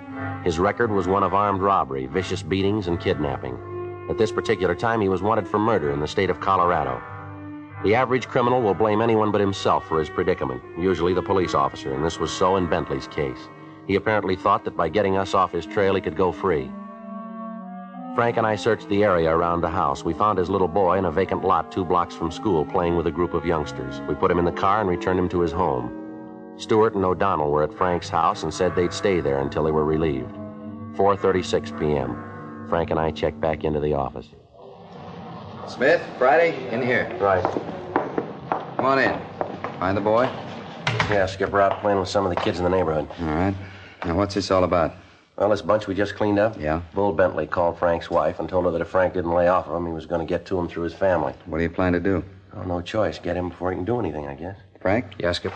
His 0.45 0.59
record 0.59 0.91
was 0.91 1.07
one 1.07 1.23
of 1.23 1.35
armed 1.35 1.61
robbery, 1.61 2.07
vicious 2.07 2.43
beatings, 2.43 2.89
and 2.89 3.01
kidnapping. 3.01 4.07
At 4.11 4.19
this 4.19 4.33
particular 4.33 4.75
time, 4.75 5.01
he 5.01 5.09
was 5.09 5.23
wanted 5.23 5.47
for 5.47 5.59
murder 5.59 5.93
in 5.93 6.01
the 6.01 6.09
state 6.09 6.31
of 6.31 6.41
Colorado. 6.41 7.01
The 7.85 7.95
average 7.95 8.27
criminal 8.27 8.63
will 8.63 8.75
blame 8.75 9.01
anyone 9.01 9.31
but 9.31 9.41
himself 9.41 9.87
for 9.87 10.01
his 10.01 10.09
predicament, 10.09 10.63
usually 10.79 11.15
the 11.15 11.23
police 11.23 11.55
officer, 11.55 11.93
and 11.95 12.05
this 12.05 12.19
was 12.19 12.33
so 12.33 12.57
in 12.57 12.69
Bentley's 12.69 13.07
case. 13.07 13.49
He 13.87 13.95
apparently 13.95 14.35
thought 14.35 14.65
that 14.65 14.77
by 14.77 14.89
getting 14.89 15.17
us 15.17 15.35
off 15.35 15.53
his 15.53 15.67
trail, 15.67 15.95
he 15.95 16.01
could 16.01 16.17
go 16.17 16.33
free. 16.33 16.71
Frank 18.17 18.39
and 18.39 18.47
I 18.47 18.57
searched 18.57 18.89
the 18.89 19.05
area 19.05 19.31
around 19.31 19.61
the 19.61 19.69
house. 19.69 20.03
We 20.03 20.15
found 20.15 20.39
his 20.39 20.49
little 20.49 20.69
boy 20.69 20.97
in 20.97 21.05
a 21.05 21.11
vacant 21.11 21.45
lot 21.45 21.71
two 21.71 21.85
blocks 21.85 22.15
from 22.15 22.31
school 22.31 22.65
playing 22.65 22.97
with 22.97 23.07
a 23.07 23.11
group 23.11 23.35
of 23.35 23.45
youngsters. 23.45 24.01
We 24.09 24.15
put 24.15 24.31
him 24.31 24.39
in 24.39 24.47
the 24.47 24.53
car 24.53 24.81
and 24.81 24.89
returned 24.89 25.19
him 25.19 25.29
to 25.29 25.41
his 25.41 25.53
home. 25.53 26.55
Stewart 26.57 26.95
and 26.95 27.05
O'Donnell 27.05 27.51
were 27.51 27.63
at 27.63 27.75
Frank's 27.75 28.09
house 28.09 28.43
and 28.43 28.55
said 28.55 28.75
they'd 28.75 28.95
stay 28.95 29.21
there 29.21 29.41
until 29.41 29.65
they 29.65 29.71
were 29.71 29.85
relieved. 29.85 30.33
4:36 30.95 31.79
p.m. 31.79 32.67
Frank 32.71 32.91
and 32.91 32.99
I 32.99 33.11
checked 33.11 33.39
back 33.39 33.65
into 33.65 33.81
the 33.81 33.93
office. 33.93 34.29
Smith, 35.69 36.03
Friday, 36.17 36.71
in 36.71 36.81
here. 36.81 37.15
Right. 37.21 37.45
Come 38.77 38.87
on 38.87 38.99
in. 38.99 39.21
Find 39.79 39.95
the 39.95 40.01
boy? 40.01 40.25
Yeah, 41.11 41.27
Skipper 41.27 41.61
out 41.61 41.83
playing 41.83 42.01
with 42.01 42.09
some 42.09 42.25
of 42.25 42.35
the 42.35 42.41
kids 42.41 42.57
in 42.57 42.65
the 42.65 42.71
neighborhood. 42.71 43.11
All 43.21 43.27
right. 43.27 43.55
Now, 44.07 44.17
what's 44.17 44.35
this 44.35 44.51
all 44.51 44.65
about? 44.65 44.95
Well, 45.37 45.51
this 45.51 45.61
bunch 45.63 45.87
we 45.87 45.95
just 45.95 46.15
cleaned 46.17 46.39
up. 46.39 46.59
Yeah? 46.59 46.81
Bull 46.95 47.13
Bentley 47.13 47.47
called 47.47 47.79
Frank's 47.79 48.09
wife 48.11 48.41
and 48.41 48.49
told 48.49 48.65
her 48.65 48.71
that 48.71 48.81
if 48.81 48.89
Frank 48.89 49.13
didn't 49.15 49.33
lay 49.35 49.49
off 49.49 49.67
of 49.69 49.77
him, 49.77 49.87
he 49.87 49.93
was 49.93 50.07
going 50.07 50.21
to 50.21 50.27
get 50.27 50.47
to 50.47 50.59
him 50.59 50.67
through 50.67 50.85
his 50.85 50.95
family. 50.95 51.35
What 51.45 51.59
do 51.59 51.63
you 51.65 51.71
plan 51.71 51.93
to 51.93 52.01
do? 52.01 52.25
Oh, 52.55 52.63
no 52.63 52.81
choice. 52.81 53.19
Get 53.19 53.37
him 53.37 53.51
before 53.51 53.71
he 53.71 53.77
can 53.77 53.85
do 53.85 53.99
anything, 54.01 54.27
I 54.27 54.35
guess. 54.35 54.57
Frank, 54.81 55.15
Yeah, 55.19 55.33
Skip? 55.33 55.53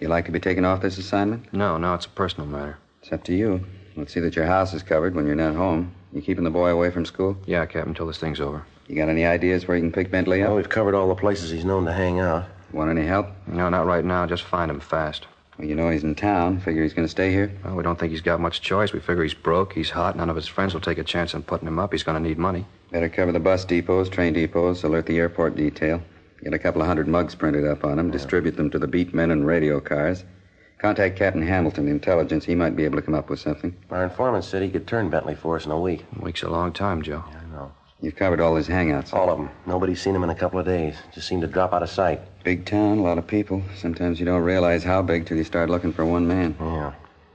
you 0.00 0.08
like 0.08 0.26
to 0.26 0.32
be 0.32 0.40
taken 0.40 0.64
off 0.66 0.82
this 0.82 0.98
assignment? 0.98 1.50
No, 1.54 1.78
no, 1.78 1.94
it's 1.94 2.04
a 2.04 2.10
personal 2.10 2.46
matter. 2.46 2.76
It's 3.02 3.10
up 3.12 3.24
to 3.24 3.34
you. 3.34 3.64
Let's 3.96 4.12
see 4.12 4.20
that 4.20 4.36
your 4.36 4.44
house 4.46 4.74
is 4.74 4.82
covered 4.82 5.14
when 5.14 5.26
you're 5.26 5.34
not 5.34 5.54
home. 5.54 5.94
You 6.12 6.20
keeping 6.20 6.44
the 6.44 6.50
boy 6.50 6.68
away 6.68 6.90
from 6.90 7.06
school? 7.06 7.36
Yeah, 7.46 7.64
Captain, 7.64 7.88
until 7.90 8.06
this 8.06 8.18
thing's 8.18 8.40
over. 8.40 8.64
You 8.86 8.96
got 8.96 9.08
any 9.08 9.24
ideas 9.24 9.66
where 9.66 9.76
you 9.78 9.82
can 9.82 9.92
pick 9.92 10.10
Bentley 10.10 10.40
Well, 10.42 10.50
up? 10.50 10.56
we've 10.56 10.68
covered 10.68 10.94
all 10.94 11.08
the 11.08 11.14
places 11.14 11.50
he's 11.50 11.64
known 11.64 11.86
to 11.86 11.92
hang 11.92 12.20
out. 12.20 12.44
Want 12.72 12.90
any 12.90 13.06
help? 13.06 13.28
No, 13.46 13.68
not 13.70 13.86
right 13.86 14.04
now. 14.04 14.26
Just 14.26 14.42
find 14.44 14.70
him 14.70 14.80
fast. 14.80 15.26
Well, 15.58 15.68
you 15.68 15.74
know 15.74 15.90
he's 15.90 16.04
in 16.04 16.14
town. 16.14 16.60
Figure 16.60 16.82
he's 16.82 16.94
going 16.94 17.06
to 17.06 17.10
stay 17.10 17.30
here? 17.30 17.52
Well, 17.64 17.76
we 17.76 17.82
don't 17.82 17.98
think 17.98 18.10
he's 18.10 18.22
got 18.22 18.40
much 18.40 18.62
choice. 18.62 18.92
We 18.92 19.00
figure 19.00 19.22
he's 19.22 19.34
broke, 19.34 19.74
he's 19.74 19.90
hot. 19.90 20.16
None 20.16 20.30
of 20.30 20.36
his 20.36 20.48
friends 20.48 20.72
will 20.72 20.80
take 20.80 20.98
a 20.98 21.04
chance 21.04 21.34
on 21.34 21.42
putting 21.42 21.68
him 21.68 21.78
up. 21.78 21.92
He's 21.92 22.02
going 22.02 22.20
to 22.20 22.28
need 22.28 22.38
money. 22.38 22.64
Better 22.90 23.08
cover 23.08 23.32
the 23.32 23.40
bus 23.40 23.64
depots, 23.64 24.10
train 24.10 24.32
depots, 24.34 24.82
alert 24.82 25.06
the 25.06 25.18
airport 25.18 25.56
detail. 25.56 26.02
Get 26.42 26.54
a 26.54 26.58
couple 26.58 26.80
of 26.80 26.88
hundred 26.88 27.06
mugs 27.06 27.34
printed 27.34 27.66
up 27.66 27.84
on 27.84 27.98
him, 27.98 28.10
distribute 28.10 28.56
them 28.56 28.70
to 28.70 28.78
the 28.78 28.88
beat 28.88 29.14
men 29.14 29.30
and 29.30 29.46
radio 29.46 29.78
cars. 29.80 30.24
Contact 30.78 31.16
Captain 31.16 31.42
Hamilton, 31.42 31.84
the 31.84 31.92
intelligence. 31.92 32.44
He 32.44 32.56
might 32.56 32.74
be 32.74 32.84
able 32.84 32.96
to 32.96 33.02
come 33.02 33.14
up 33.14 33.30
with 33.30 33.38
something. 33.38 33.76
Our 33.90 34.02
informant 34.02 34.44
said 34.44 34.62
he 34.62 34.68
could 34.70 34.88
turn 34.88 35.10
Bentley 35.10 35.36
for 35.36 35.54
us 35.54 35.64
in 35.64 35.70
a 35.70 35.78
week. 35.78 36.04
A 36.18 36.24
week's 36.24 36.42
a 36.42 36.50
long 36.50 36.72
time, 36.72 37.02
Joe. 37.02 37.22
I 37.28 37.32
know. 37.34 37.41
You've 38.02 38.16
covered 38.16 38.40
all 38.40 38.56
his 38.56 38.68
hangouts. 38.68 39.14
All 39.14 39.30
of 39.30 39.38
them. 39.38 39.48
Nobody's 39.64 40.02
seen 40.02 40.14
him 40.14 40.24
in 40.24 40.30
a 40.30 40.34
couple 40.34 40.58
of 40.58 40.66
days. 40.66 40.96
Just 41.14 41.28
seemed 41.28 41.42
to 41.42 41.48
drop 41.48 41.72
out 41.72 41.84
of 41.84 41.88
sight. 41.88 42.20
Big 42.42 42.66
town, 42.66 42.98
a 42.98 43.02
lot 43.02 43.16
of 43.16 43.26
people. 43.26 43.62
Sometimes 43.76 44.18
you 44.18 44.26
don't 44.26 44.42
realize 44.42 44.82
how 44.82 45.02
big 45.02 45.24
till 45.24 45.36
you 45.36 45.44
start 45.44 45.70
looking 45.70 45.92
for 45.92 46.04
one 46.04 46.26
man. 46.26 46.56
Yeah. 46.60 46.92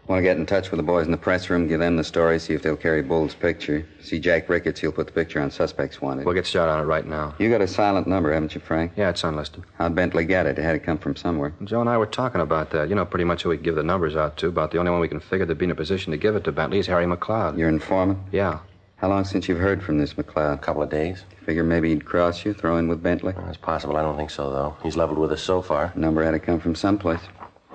Want 0.07 0.19
to 0.19 0.23
get 0.23 0.37
in 0.37 0.45
touch 0.45 0.71
with 0.71 0.77
the 0.77 0.83
boys 0.83 1.05
in 1.05 1.11
the 1.11 1.17
press 1.17 1.49
room, 1.49 1.67
give 1.67 1.81
them 1.81 1.97
the 1.97 2.03
story, 2.03 2.39
see 2.39 2.53
if 2.53 2.61
they'll 2.61 2.77
carry 2.77 3.01
Bull's 3.01 3.33
picture. 3.33 3.85
See 3.99 4.19
Jack 4.19 4.47
Ricketts, 4.47 4.79
he'll 4.79 4.93
put 4.93 5.07
the 5.07 5.11
picture 5.11 5.41
on 5.41 5.51
suspects 5.51 6.01
wanted. 6.01 6.25
We'll 6.25 6.33
get 6.33 6.45
started 6.45 6.71
on 6.71 6.79
it 6.79 6.85
right 6.85 7.05
now. 7.05 7.35
You 7.39 7.49
got 7.49 7.59
a 7.59 7.67
silent 7.67 8.07
number, 8.07 8.31
haven't 8.31 8.55
you, 8.55 8.61
Frank? 8.61 8.93
Yeah, 8.95 9.09
it's 9.09 9.25
unlisted. 9.25 9.65
How'd 9.77 9.95
Bentley 9.95 10.23
get 10.23 10.45
it? 10.45 10.57
It 10.57 10.61
had 10.61 10.73
to 10.73 10.79
come 10.79 10.97
from 10.97 11.17
somewhere. 11.17 11.53
Joe 11.65 11.81
and 11.81 11.89
I 11.89 11.97
were 11.97 12.05
talking 12.05 12.39
about 12.39 12.69
that. 12.71 12.87
You 12.87 12.95
know 12.95 13.03
pretty 13.05 13.25
much 13.25 13.43
who 13.43 13.49
we 13.49 13.57
give 13.57 13.75
the 13.75 13.83
numbers 13.83 14.15
out 14.15 14.37
to. 14.37 14.47
About 14.47 14.71
the 14.71 14.77
only 14.77 14.91
one 14.91 15.01
we 15.01 15.09
can 15.09 15.19
figure 15.19 15.45
to 15.45 15.55
be 15.55 15.65
in 15.65 15.71
a 15.71 15.75
position 15.75 16.11
to 16.11 16.17
give 16.17 16.37
it 16.37 16.45
to 16.45 16.53
Bentley 16.53 16.79
is 16.79 16.87
Harry 16.87 17.05
McLeod. 17.05 17.57
Your 17.57 17.67
informant? 17.67 18.19
Yeah. 18.31 18.59
How 18.97 19.09
long 19.09 19.25
since 19.25 19.47
you've 19.47 19.59
heard 19.59 19.83
from 19.83 19.99
this 19.99 20.15
McLeod? 20.15 20.55
A 20.55 20.57
couple 20.57 20.81
of 20.81 20.89
days. 20.89 21.23
Figure 21.45 21.63
maybe 21.63 21.89
he'd 21.89 22.03
cross 22.03 22.43
you, 22.43 22.53
throw 22.53 22.77
in 22.77 22.87
with 22.87 23.03
Bentley? 23.03 23.33
Well, 23.37 23.47
it's 23.47 23.55
possible. 23.55 23.95
I 23.95 24.01
don't 24.01 24.17
think 24.17 24.31
so, 24.31 24.49
though. 24.49 24.75
He's 24.81 24.97
leveled 24.97 25.19
with 25.19 25.31
us 25.31 25.41
so 25.41 25.61
far. 25.61 25.93
Number 25.95 26.23
had 26.23 26.31
to 26.31 26.39
come 26.39 26.59
from 26.59 26.73
someplace. 26.73 27.21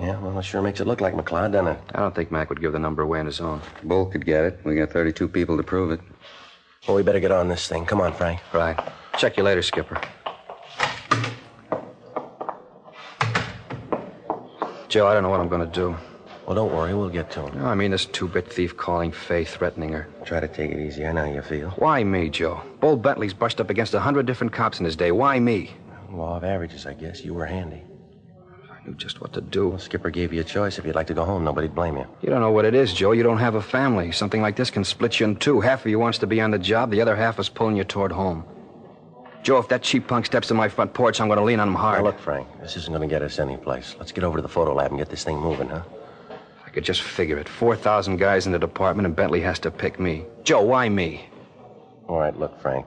Yeah, 0.00 0.18
well, 0.18 0.36
it 0.36 0.42
sure 0.44 0.62
makes 0.62 0.80
it 0.80 0.88
look 0.88 1.00
like 1.00 1.14
McLeod, 1.14 1.52
doesn't 1.52 1.68
it? 1.68 1.78
I 1.94 2.00
don't 2.00 2.12
think 2.12 2.32
Mac 2.32 2.48
would 2.48 2.60
give 2.60 2.72
the 2.72 2.80
number 2.80 3.02
away 3.02 3.20
on 3.20 3.26
his 3.26 3.40
own. 3.40 3.60
Bull 3.84 4.06
could 4.06 4.26
get 4.26 4.42
it. 4.42 4.58
We 4.64 4.74
got 4.74 4.90
32 4.90 5.28
people 5.28 5.56
to 5.56 5.62
prove 5.62 5.92
it. 5.92 6.00
Well, 6.88 6.96
we 6.96 7.04
better 7.04 7.20
get 7.20 7.30
on 7.30 7.46
this 7.46 7.68
thing. 7.68 7.86
Come 7.86 8.00
on, 8.00 8.12
Frank. 8.14 8.40
Right. 8.52 8.76
Check 9.16 9.36
you 9.36 9.44
later, 9.44 9.62
Skipper. 9.62 10.00
Joe, 14.88 15.06
I 15.06 15.14
don't 15.14 15.22
know 15.22 15.28
what 15.28 15.38
I'm 15.38 15.48
going 15.48 15.70
to 15.70 15.72
do. 15.72 15.96
Well, 16.46 16.56
don't 16.56 16.72
worry. 16.74 16.92
We'll 16.94 17.08
get 17.08 17.30
to 17.32 17.46
him. 17.46 17.58
No, 17.58 17.66
I 17.66 17.74
mean, 17.74 17.92
this 17.92 18.04
two 18.06 18.26
bit 18.28 18.52
thief 18.52 18.76
calling 18.76 19.12
Faye, 19.12 19.44
threatening 19.44 19.92
her. 19.92 20.08
Try 20.24 20.40
to 20.40 20.48
take 20.48 20.70
it 20.72 20.78
easy. 20.78 21.06
I 21.06 21.12
know 21.12 21.24
how 21.26 21.32
you 21.32 21.42
feel. 21.42 21.70
Why 21.70 22.02
me, 22.02 22.28
Joe? 22.30 22.60
Bull 22.80 22.96
Bentley's 22.96 23.32
brushed 23.32 23.60
up 23.60 23.70
against 23.70 23.94
a 23.94 24.00
hundred 24.00 24.26
different 24.26 24.52
cops 24.52 24.78
in 24.80 24.84
his 24.84 24.96
day. 24.96 25.12
Why 25.12 25.38
me? 25.38 25.70
Law 26.10 26.36
of 26.36 26.44
averages, 26.44 26.84
I 26.84 26.94
guess. 26.94 27.24
You 27.24 27.34
were 27.34 27.46
handy. 27.46 27.82
I 28.70 28.84
knew 28.84 28.94
just 28.94 29.20
what 29.20 29.32
to 29.34 29.40
do. 29.40 29.68
Well, 29.68 29.78
Skipper 29.78 30.10
gave 30.10 30.32
you 30.32 30.40
a 30.40 30.44
choice. 30.44 30.78
If 30.78 30.84
you'd 30.84 30.96
like 30.96 31.06
to 31.06 31.14
go 31.14 31.24
home, 31.24 31.44
nobody'd 31.44 31.74
blame 31.74 31.96
you. 31.96 32.06
You 32.20 32.30
don't 32.30 32.40
know 32.40 32.50
what 32.50 32.64
it 32.64 32.74
is, 32.74 32.92
Joe. 32.92 33.12
You 33.12 33.22
don't 33.22 33.38
have 33.38 33.54
a 33.54 33.62
family. 33.62 34.10
Something 34.10 34.42
like 34.42 34.56
this 34.56 34.70
can 34.70 34.82
split 34.84 35.20
you 35.20 35.26
in 35.26 35.36
two. 35.36 35.60
Half 35.60 35.84
of 35.84 35.90
you 35.90 35.98
wants 36.00 36.18
to 36.18 36.26
be 36.26 36.40
on 36.40 36.50
the 36.50 36.58
job, 36.58 36.90
the 36.90 37.00
other 37.00 37.14
half 37.14 37.38
is 37.38 37.48
pulling 37.48 37.76
you 37.76 37.84
toward 37.84 38.10
home. 38.10 38.44
Joe, 39.44 39.58
if 39.58 39.68
that 39.68 39.82
cheap 39.82 40.06
punk 40.06 40.26
steps 40.26 40.48
to 40.48 40.54
my 40.54 40.68
front 40.68 40.92
porch, 40.94 41.20
I'm 41.20 41.28
going 41.28 41.38
to 41.38 41.44
lean 41.44 41.60
on 41.60 41.68
him 41.68 41.74
hard. 41.74 42.00
Now, 42.00 42.04
look, 42.06 42.18
Frank, 42.18 42.46
this 42.60 42.76
isn't 42.76 42.92
going 42.92 43.08
to 43.08 43.12
get 43.12 43.22
us 43.22 43.38
anyplace. 43.38 43.94
Let's 43.98 44.12
get 44.12 44.22
over 44.24 44.38
to 44.38 44.42
the 44.42 44.48
photo 44.48 44.74
lab 44.74 44.90
and 44.90 44.98
get 44.98 45.08
this 45.08 45.24
thing 45.24 45.38
moving, 45.38 45.68
huh? 45.68 45.82
Could 46.72 46.84
just 46.84 47.02
figure 47.02 47.36
it. 47.36 47.48
4,000 47.48 48.16
guys 48.16 48.46
in 48.46 48.52
the 48.52 48.58
department, 48.58 49.06
and 49.06 49.14
Bentley 49.14 49.40
has 49.40 49.58
to 49.60 49.70
pick 49.70 50.00
me. 50.00 50.24
Joe, 50.42 50.62
why 50.62 50.88
me? 50.88 51.26
All 52.08 52.18
right, 52.18 52.36
look, 52.36 52.58
Frank. 52.60 52.86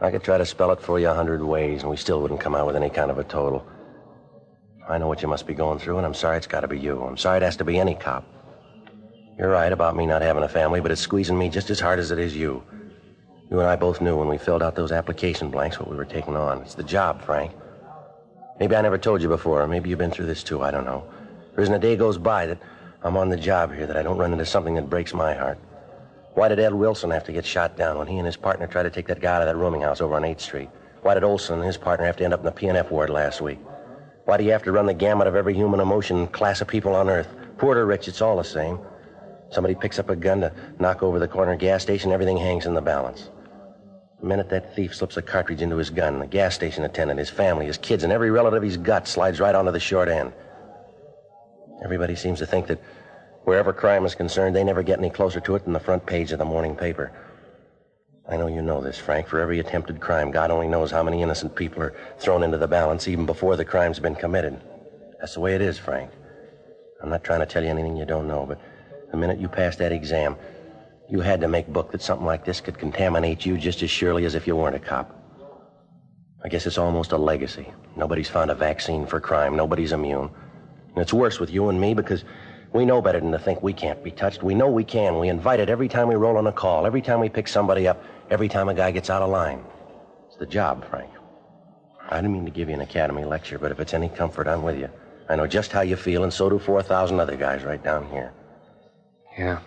I 0.00 0.10
could 0.10 0.22
try 0.22 0.36
to 0.36 0.44
spell 0.44 0.70
it 0.72 0.80
for 0.80 1.00
you 1.00 1.08
a 1.08 1.14
hundred 1.14 1.42
ways, 1.42 1.80
and 1.80 1.90
we 1.90 1.96
still 1.96 2.20
wouldn't 2.20 2.40
come 2.40 2.54
out 2.54 2.66
with 2.66 2.76
any 2.76 2.90
kind 2.90 3.10
of 3.10 3.18
a 3.18 3.24
total. 3.24 3.66
I 4.86 4.98
know 4.98 5.08
what 5.08 5.22
you 5.22 5.28
must 5.28 5.46
be 5.46 5.54
going 5.54 5.78
through, 5.78 5.96
and 5.96 6.06
I'm 6.06 6.12
sorry 6.12 6.36
it's 6.36 6.46
got 6.46 6.60
to 6.60 6.68
be 6.68 6.78
you. 6.78 7.02
I'm 7.02 7.16
sorry 7.16 7.38
it 7.38 7.42
has 7.42 7.56
to 7.56 7.64
be 7.64 7.78
any 7.78 7.94
cop. 7.94 8.26
You're 9.38 9.48
right 9.48 9.72
about 9.72 9.96
me 9.96 10.04
not 10.04 10.20
having 10.20 10.42
a 10.42 10.48
family, 10.48 10.80
but 10.80 10.90
it's 10.90 11.00
squeezing 11.00 11.38
me 11.38 11.48
just 11.48 11.70
as 11.70 11.80
hard 11.80 11.98
as 11.98 12.10
it 12.10 12.18
is 12.18 12.36
you. 12.36 12.62
You 13.50 13.60
and 13.60 13.68
I 13.68 13.76
both 13.76 14.02
knew 14.02 14.18
when 14.18 14.28
we 14.28 14.36
filled 14.36 14.62
out 14.62 14.74
those 14.74 14.92
application 14.92 15.48
blanks 15.48 15.78
what 15.78 15.90
we 15.90 15.96
were 15.96 16.04
taking 16.04 16.36
on. 16.36 16.60
It's 16.60 16.74
the 16.74 16.82
job, 16.82 17.22
Frank. 17.22 17.52
Maybe 18.60 18.76
I 18.76 18.82
never 18.82 18.98
told 18.98 19.22
you 19.22 19.28
before, 19.28 19.62
or 19.62 19.66
maybe 19.66 19.88
you've 19.88 19.98
been 19.98 20.10
through 20.10 20.26
this 20.26 20.42
too. 20.42 20.62
I 20.62 20.70
don't 20.70 20.84
know. 20.84 21.04
There 21.54 21.62
isn't 21.62 21.74
a 21.74 21.78
day 21.78 21.96
goes 21.96 22.18
by 22.18 22.46
that 22.46 22.58
I'm 23.04 23.18
on 23.18 23.28
the 23.28 23.36
job 23.36 23.74
here 23.74 23.86
that 23.86 23.98
I 23.98 24.02
don't 24.02 24.16
run 24.16 24.32
into 24.32 24.46
something 24.46 24.76
that 24.76 24.88
breaks 24.88 25.12
my 25.12 25.34
heart. 25.34 25.58
Why 26.32 26.48
did 26.48 26.58
Ed 26.58 26.72
Wilson 26.72 27.10
have 27.10 27.24
to 27.24 27.32
get 27.32 27.44
shot 27.44 27.76
down 27.76 27.98
when 27.98 28.06
he 28.06 28.16
and 28.16 28.24
his 28.24 28.36
partner 28.36 28.66
tried 28.66 28.84
to 28.84 28.90
take 28.90 29.06
that 29.08 29.20
guy 29.20 29.36
out 29.36 29.42
of 29.42 29.46
that 29.46 29.56
rooming 29.56 29.82
house 29.82 30.00
over 30.00 30.14
on 30.16 30.22
8th 30.22 30.40
Street? 30.40 30.70
Why 31.02 31.12
did 31.12 31.22
Olson 31.22 31.56
and 31.58 31.66
his 31.66 31.76
partner 31.76 32.06
have 32.06 32.16
to 32.16 32.24
end 32.24 32.32
up 32.32 32.40
in 32.40 32.46
the 32.46 32.52
PNF 32.52 32.90
ward 32.90 33.10
last 33.10 33.42
week? 33.42 33.58
Why 34.24 34.38
do 34.38 34.44
you 34.44 34.52
have 34.52 34.62
to 34.62 34.72
run 34.72 34.86
the 34.86 34.94
gamut 34.94 35.26
of 35.26 35.36
every 35.36 35.52
human 35.52 35.80
emotion 35.80 36.16
and 36.16 36.32
class 36.32 36.62
of 36.62 36.68
people 36.68 36.94
on 36.94 37.10
Earth? 37.10 37.28
Poor 37.58 37.76
or 37.76 37.84
rich, 37.84 38.08
it's 38.08 38.22
all 38.22 38.38
the 38.38 38.42
same. 38.42 38.78
Somebody 39.50 39.74
picks 39.74 39.98
up 39.98 40.08
a 40.08 40.16
gun 40.16 40.40
to 40.40 40.52
knock 40.78 41.02
over 41.02 41.18
the 41.18 41.28
corner 41.28 41.56
gas 41.56 41.82
station, 41.82 42.10
everything 42.10 42.38
hangs 42.38 42.64
in 42.64 42.72
the 42.72 42.80
balance. 42.80 43.28
The 44.20 44.26
minute 44.26 44.48
that 44.48 44.74
thief 44.74 44.94
slips 44.94 45.18
a 45.18 45.22
cartridge 45.22 45.60
into 45.60 45.76
his 45.76 45.90
gun, 45.90 46.20
the 46.20 46.26
gas 46.26 46.54
station 46.54 46.84
attendant, 46.84 47.18
his 47.18 47.28
family, 47.28 47.66
his 47.66 47.76
kids, 47.76 48.02
and 48.02 48.12
every 48.12 48.30
relative 48.30 48.62
he's 48.62 48.78
got 48.78 49.06
slides 49.06 49.40
right 49.40 49.54
onto 49.54 49.72
the 49.72 49.78
short 49.78 50.08
end. 50.08 50.32
Everybody 51.82 52.14
seems 52.14 52.38
to 52.38 52.46
think 52.46 52.66
that 52.66 52.82
wherever 53.44 53.72
crime 53.72 54.04
is 54.04 54.14
concerned, 54.14 54.54
they 54.54 54.64
never 54.64 54.82
get 54.82 54.98
any 54.98 55.10
closer 55.10 55.40
to 55.40 55.54
it 55.56 55.64
than 55.64 55.72
the 55.72 55.80
front 55.80 56.06
page 56.06 56.32
of 56.32 56.38
the 56.38 56.44
morning 56.44 56.76
paper. 56.76 57.12
I 58.28 58.36
know 58.36 58.46
you 58.46 58.62
know 58.62 58.80
this, 58.80 58.98
Frank. 58.98 59.26
For 59.26 59.40
every 59.40 59.58
attempted 59.58 60.00
crime, 60.00 60.30
God 60.30 60.50
only 60.50 60.68
knows 60.68 60.90
how 60.90 61.02
many 61.02 61.20
innocent 61.20 61.54
people 61.54 61.82
are 61.82 61.94
thrown 62.18 62.42
into 62.42 62.56
the 62.56 62.68
balance 62.68 63.06
even 63.06 63.26
before 63.26 63.56
the 63.56 63.64
crime's 63.64 63.98
been 63.98 64.14
committed. 64.14 64.60
That's 65.20 65.34
the 65.34 65.40
way 65.40 65.54
it 65.54 65.60
is, 65.60 65.78
Frank. 65.78 66.10
I'm 67.02 67.10
not 67.10 67.22
trying 67.22 67.40
to 67.40 67.46
tell 67.46 67.62
you 67.62 67.68
anything 67.68 67.96
you 67.96 68.06
don't 68.06 68.26
know, 68.26 68.46
but 68.46 68.60
the 69.10 69.16
minute 69.18 69.38
you 69.38 69.48
passed 69.48 69.78
that 69.80 69.92
exam, 69.92 70.36
you 71.10 71.20
had 71.20 71.40
to 71.42 71.48
make 71.48 71.66
book 71.66 71.92
that 71.92 72.00
something 72.00 72.26
like 72.26 72.46
this 72.46 72.62
could 72.62 72.78
contaminate 72.78 73.44
you 73.44 73.58
just 73.58 73.82
as 73.82 73.90
surely 73.90 74.24
as 74.24 74.34
if 74.34 74.46
you 74.46 74.56
weren't 74.56 74.76
a 74.76 74.80
cop. 74.80 75.14
I 76.42 76.48
guess 76.48 76.66
it's 76.66 76.78
almost 76.78 77.12
a 77.12 77.18
legacy. 77.18 77.72
Nobody's 77.94 78.28
found 78.28 78.50
a 78.50 78.54
vaccine 78.54 79.06
for 79.06 79.20
crime. 79.20 79.54
Nobody's 79.54 79.92
immune. 79.92 80.30
And 80.94 81.02
it's 81.02 81.12
worse 81.12 81.40
with 81.40 81.50
you 81.50 81.68
and 81.68 81.80
me 81.80 81.94
because 81.94 82.24
we 82.72 82.84
know 82.84 83.02
better 83.02 83.20
than 83.20 83.32
to 83.32 83.38
think 83.38 83.62
we 83.62 83.72
can't 83.72 84.02
be 84.02 84.10
touched. 84.10 84.42
We 84.42 84.54
know 84.54 84.68
we 84.68 84.84
can. 84.84 85.18
We 85.18 85.28
invite 85.28 85.60
it 85.60 85.68
every 85.68 85.88
time 85.88 86.08
we 86.08 86.14
roll 86.14 86.36
on 86.36 86.46
a 86.46 86.52
call, 86.52 86.86
every 86.86 87.02
time 87.02 87.20
we 87.20 87.28
pick 87.28 87.48
somebody 87.48 87.86
up, 87.88 88.02
every 88.30 88.48
time 88.48 88.68
a 88.68 88.74
guy 88.74 88.90
gets 88.90 89.10
out 89.10 89.22
of 89.22 89.30
line. 89.30 89.64
It's 90.28 90.36
the 90.36 90.46
job, 90.46 90.88
Frank. 90.88 91.10
I 92.08 92.16
didn't 92.16 92.32
mean 92.32 92.44
to 92.44 92.50
give 92.50 92.68
you 92.68 92.74
an 92.74 92.80
academy 92.80 93.24
lecture, 93.24 93.58
but 93.58 93.72
if 93.72 93.80
it's 93.80 93.94
any 93.94 94.08
comfort, 94.08 94.46
I'm 94.46 94.62
with 94.62 94.78
you. 94.78 94.88
I 95.28 95.36
know 95.36 95.46
just 95.46 95.72
how 95.72 95.80
you 95.80 95.96
feel, 95.96 96.22
and 96.22 96.32
so 96.32 96.50
do 96.50 96.58
4,000 96.58 97.18
other 97.18 97.36
guys 97.36 97.64
right 97.64 97.82
down 97.82 98.06
here. 98.08 98.32
Yeah. 99.38 99.60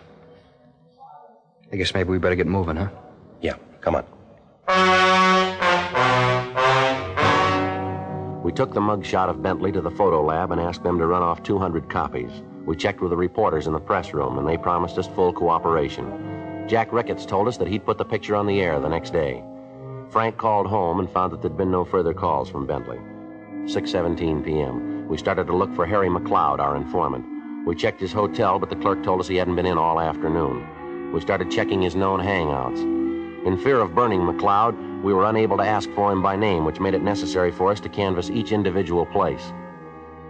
I 1.72 1.76
guess 1.76 1.94
maybe 1.94 2.10
we 2.10 2.20
better 2.20 2.36
get 2.36 2.48
moving, 2.48 2.76
huh? 2.78 2.90
Yeah, 3.42 3.56
come 3.82 3.96
on. 3.96 5.47
We 8.48 8.54
took 8.54 8.74
the 8.74 8.80
mug 8.80 9.04
shot 9.04 9.28
of 9.28 9.44
Bentley 9.44 9.74
to 9.74 9.82
the 9.82 9.92
photo 9.92 10.24
lab 10.24 10.54
and 10.54 10.62
asked 10.62 10.82
them 10.82 10.98
to 11.00 11.06
run 11.06 11.22
off 11.22 11.44
200 11.44 11.90
copies. 11.90 12.32
We 12.66 12.78
checked 12.78 13.02
with 13.02 13.10
the 13.10 13.18
reporters 13.18 13.68
in 13.68 13.74
the 13.74 13.80
press 13.82 14.14
room, 14.14 14.38
and 14.38 14.48
they 14.48 14.56
promised 14.56 14.98
us 14.98 15.06
full 15.06 15.34
cooperation. 15.34 16.66
Jack 16.66 16.94
Ricketts 16.94 17.26
told 17.26 17.50
us 17.50 17.58
that 17.58 17.68
he'd 17.68 17.86
put 17.86 17.98
the 17.98 18.06
picture 18.06 18.38
on 18.38 18.48
the 18.48 18.62
air 18.62 18.80
the 18.80 18.88
next 18.88 19.12
day. 19.12 19.44
Frank 20.10 20.38
called 20.38 20.66
home 20.66 21.02
and 21.02 21.10
found 21.10 21.34
that 21.34 21.42
there'd 21.42 21.58
been 21.58 21.70
no 21.70 21.84
further 21.84 22.14
calls 22.14 22.50
from 22.50 22.66
Bentley. 22.66 23.00
6:17 23.66 24.46
p.m. 24.46 25.10
We 25.10 25.18
started 25.18 25.48
to 25.48 25.58
look 25.58 25.76
for 25.76 25.86
Harry 25.86 26.08
McLeod, 26.08 26.60
our 26.60 26.78
informant. 26.78 27.26
We 27.68 27.76
checked 27.76 28.00
his 28.00 28.14
hotel, 28.14 28.60
but 28.60 28.70
the 28.70 28.78
clerk 28.78 29.04
told 29.04 29.20
us 29.20 29.28
he 29.28 29.36
hadn't 29.36 29.58
been 29.58 29.66
in 29.66 29.78
all 29.78 30.00
afternoon. 30.00 31.12
We 31.12 31.20
started 31.20 31.52
checking 31.52 31.82
his 31.82 31.96
known 31.98 32.22
hangouts. 32.22 32.80
In 33.46 33.58
fear 33.58 33.82
of 33.82 33.94
burning 33.94 34.22
McLeod, 34.22 34.87
we 35.04 35.14
were 35.14 35.26
unable 35.26 35.58
to 35.58 35.64
ask 35.64 35.90
for 35.92 36.12
him 36.12 36.22
by 36.22 36.36
name, 36.36 36.66
which 36.66 36.80
made 36.80 36.94
it 36.94 37.02
necessary 37.02 37.52
for 37.52 37.72
us 37.72 37.80
to 37.82 37.90
canvass 37.90 38.30
each 38.30 38.52
individual 38.52 39.06
place. 39.06 39.54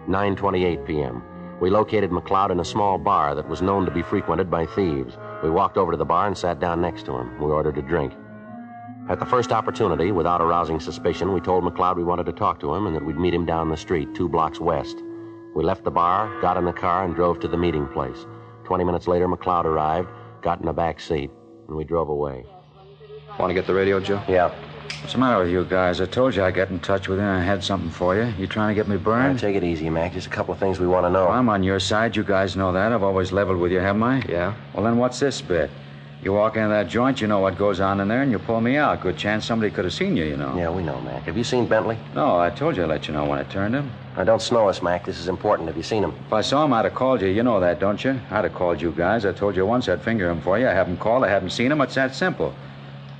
9:28 0.07 0.85
p.m. 0.85 1.23
We 1.59 1.69
located 1.69 2.11
McLeod 2.11 2.51
in 2.51 2.59
a 2.59 2.65
small 2.65 2.97
bar 2.97 3.33
that 3.33 3.49
was 3.49 3.61
known 3.61 3.85
to 3.85 3.91
be 3.91 4.03
frequented 4.03 4.51
by 4.51 4.65
thieves. 4.65 5.17
We 5.43 5.49
walked 5.49 5.77
over 5.77 5.91
to 5.91 5.97
the 5.97 6.05
bar 6.05 6.27
and 6.27 6.37
sat 6.37 6.59
down 6.59 6.81
next 6.81 7.05
to 7.05 7.17
him. 7.17 7.39
We 7.39 7.45
ordered 7.51 7.77
a 7.77 7.81
drink. 7.81 8.13
At 9.09 9.19
the 9.19 9.25
first 9.25 9.51
opportunity, 9.51 10.11
without 10.11 10.41
arousing 10.41 10.79
suspicion, 10.79 11.33
we 11.33 11.39
told 11.39 11.63
McLeod 11.63 11.95
we 11.95 12.03
wanted 12.03 12.25
to 12.25 12.33
talk 12.33 12.59
to 12.59 12.73
him 12.75 12.87
and 12.87 12.95
that 12.95 13.05
we'd 13.05 13.17
meet 13.17 13.33
him 13.33 13.45
down 13.45 13.69
the 13.69 13.77
street, 13.77 14.13
two 14.13 14.29
blocks 14.29 14.59
west. 14.59 15.01
We 15.55 15.63
left 15.63 15.83
the 15.83 15.91
bar, 15.91 16.39
got 16.41 16.57
in 16.57 16.65
the 16.65 16.73
car, 16.73 17.05
and 17.05 17.15
drove 17.15 17.39
to 17.39 17.47
the 17.47 17.57
meeting 17.57 17.87
place. 17.87 18.25
Twenty 18.65 18.83
minutes 18.83 19.07
later, 19.07 19.27
McLeod 19.27 19.63
arrived, 19.63 20.09
got 20.41 20.59
in 20.59 20.65
the 20.65 20.73
back 20.73 20.99
seat, 20.99 21.31
and 21.67 21.75
we 21.77 21.85
drove 21.85 22.09
away. 22.09 22.45
Want 23.39 23.51
to 23.51 23.53
get 23.53 23.67
the 23.67 23.73
radio, 23.73 23.99
Joe? 23.99 24.21
Yeah. 24.27 24.51
What's 25.01 25.13
the 25.13 25.19
matter 25.19 25.43
with 25.43 25.51
you 25.51 25.63
guys? 25.63 26.01
I 26.01 26.05
told 26.05 26.35
you 26.35 26.43
I'd 26.43 26.55
get 26.55 26.71
in 26.71 26.79
touch 26.79 27.07
with 27.07 27.19
you 27.19 27.23
and 27.23 27.39
I 27.39 27.43
had 27.43 27.63
something 27.63 27.91
for 27.91 28.15
you. 28.15 28.33
You 28.39 28.47
trying 28.47 28.69
to 28.69 28.75
get 28.75 28.87
me 28.87 28.95
All 28.95 28.97
right, 29.13 29.27
burned? 29.27 29.39
take 29.39 29.55
it 29.55 29.63
easy, 29.63 29.89
Mac. 29.91 30.13
Just 30.13 30.25
a 30.25 30.29
couple 30.31 30.53
of 30.53 30.59
things 30.59 30.79
we 30.79 30.87
want 30.87 31.05
to 31.05 31.11
know. 31.11 31.25
Well, 31.25 31.33
I'm 31.33 31.47
on 31.49 31.61
your 31.61 31.79
side. 31.79 32.15
You 32.15 32.23
guys 32.23 32.55
know 32.55 32.71
that. 32.71 32.91
I've 32.91 33.03
always 33.03 33.31
leveled 33.31 33.59
with 33.59 33.71
you, 33.71 33.79
haven't 33.79 34.01
I? 34.01 34.23
Yeah? 34.27 34.55
Well, 34.73 34.83
then 34.83 34.97
what's 34.97 35.19
this 35.19 35.39
bit? 35.39 35.69
You 36.23 36.33
walk 36.33 36.57
into 36.57 36.69
that 36.69 36.87
joint, 36.87 37.21
you 37.21 37.27
know 37.27 37.39
what 37.39 37.59
goes 37.59 37.79
on 37.79 37.99
in 37.99 38.07
there, 38.07 38.23
and 38.23 38.31
you 38.31 38.39
pull 38.39 38.59
me 38.59 38.75
out. 38.75 39.01
Good 39.01 39.17
chance 39.17 39.45
somebody 39.45 39.71
could 39.71 39.85
have 39.85 39.93
seen 39.93 40.17
you, 40.17 40.25
you 40.25 40.35
know. 40.35 40.57
Yeah, 40.57 40.71
we 40.71 40.81
know, 40.81 40.99
Mac. 41.01 41.23
Have 41.23 41.37
you 41.37 41.43
seen 41.43 41.67
Bentley? 41.67 41.95
No, 42.15 42.39
I 42.39 42.49
told 42.49 42.75
you 42.75 42.83
I'd 42.83 42.89
let 42.89 43.07
you 43.07 43.13
know 43.13 43.23
when 43.25 43.37
I 43.37 43.43
turned 43.43 43.75
him. 43.75 43.91
Now, 44.17 44.23
don't 44.23 44.41
snow 44.41 44.67
us, 44.67 44.81
Mac. 44.81 45.05
This 45.05 45.19
is 45.19 45.27
important. 45.27 45.67
Have 45.67 45.77
you 45.77 45.83
seen 45.83 46.03
him? 46.03 46.13
If 46.25 46.33
I 46.33 46.41
saw 46.41 46.65
him, 46.65 46.73
I'd 46.73 46.85
have 46.85 46.95
called 46.95 47.21
you. 47.21 47.27
You 47.27 47.43
know 47.43 47.59
that, 47.59 47.79
don't 47.79 48.03
you? 48.03 48.19
I'd 48.31 48.45
have 48.45 48.55
called 48.55 48.81
you 48.81 48.91
guys. 48.91 49.25
I 49.25 49.31
told 49.31 49.55
you 49.55 49.65
once 49.67 49.87
I'd 49.87 50.01
finger 50.01 50.27
him 50.27 50.41
for 50.41 50.57
you. 50.57 50.67
I 50.67 50.73
haven't 50.73 50.97
called. 50.97 51.23
I 51.23 51.29
haven't 51.29 51.51
seen 51.51 51.71
him. 51.71 51.79
It's 51.81 51.93
that 51.95 52.15
simple. 52.15 52.51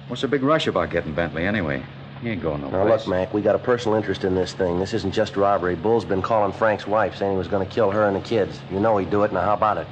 What's 0.07 0.21
the 0.21 0.27
big 0.27 0.43
rush 0.43 0.67
about 0.67 0.89
getting 0.89 1.13
Bentley 1.13 1.45
anyway? 1.45 1.83
He 2.21 2.29
ain't 2.29 2.41
going 2.41 2.61
no 2.61 2.69
Now, 2.69 2.87
look, 2.87 3.07
Mac, 3.07 3.33
we 3.33 3.41
got 3.41 3.55
a 3.55 3.59
personal 3.59 3.95
interest 3.97 4.23
in 4.23 4.33
this 4.33 4.53
thing. 4.53 4.79
This 4.79 4.93
isn't 4.93 5.11
just 5.11 5.35
robbery. 5.35 5.75
Bull's 5.75 6.05
been 6.05 6.21
calling 6.21 6.51
Frank's 6.51 6.87
wife, 6.87 7.15
saying 7.15 7.33
he 7.33 7.37
was 7.37 7.47
going 7.47 7.67
to 7.67 7.71
kill 7.71 7.91
her 7.91 8.05
and 8.05 8.15
the 8.15 8.21
kids. 8.21 8.59
You 8.71 8.79
know 8.79 8.97
he'd 8.97 9.09
do 9.09 9.23
it. 9.23 9.33
Now, 9.33 9.41
how 9.41 9.53
about 9.53 9.77
it? 9.77 9.87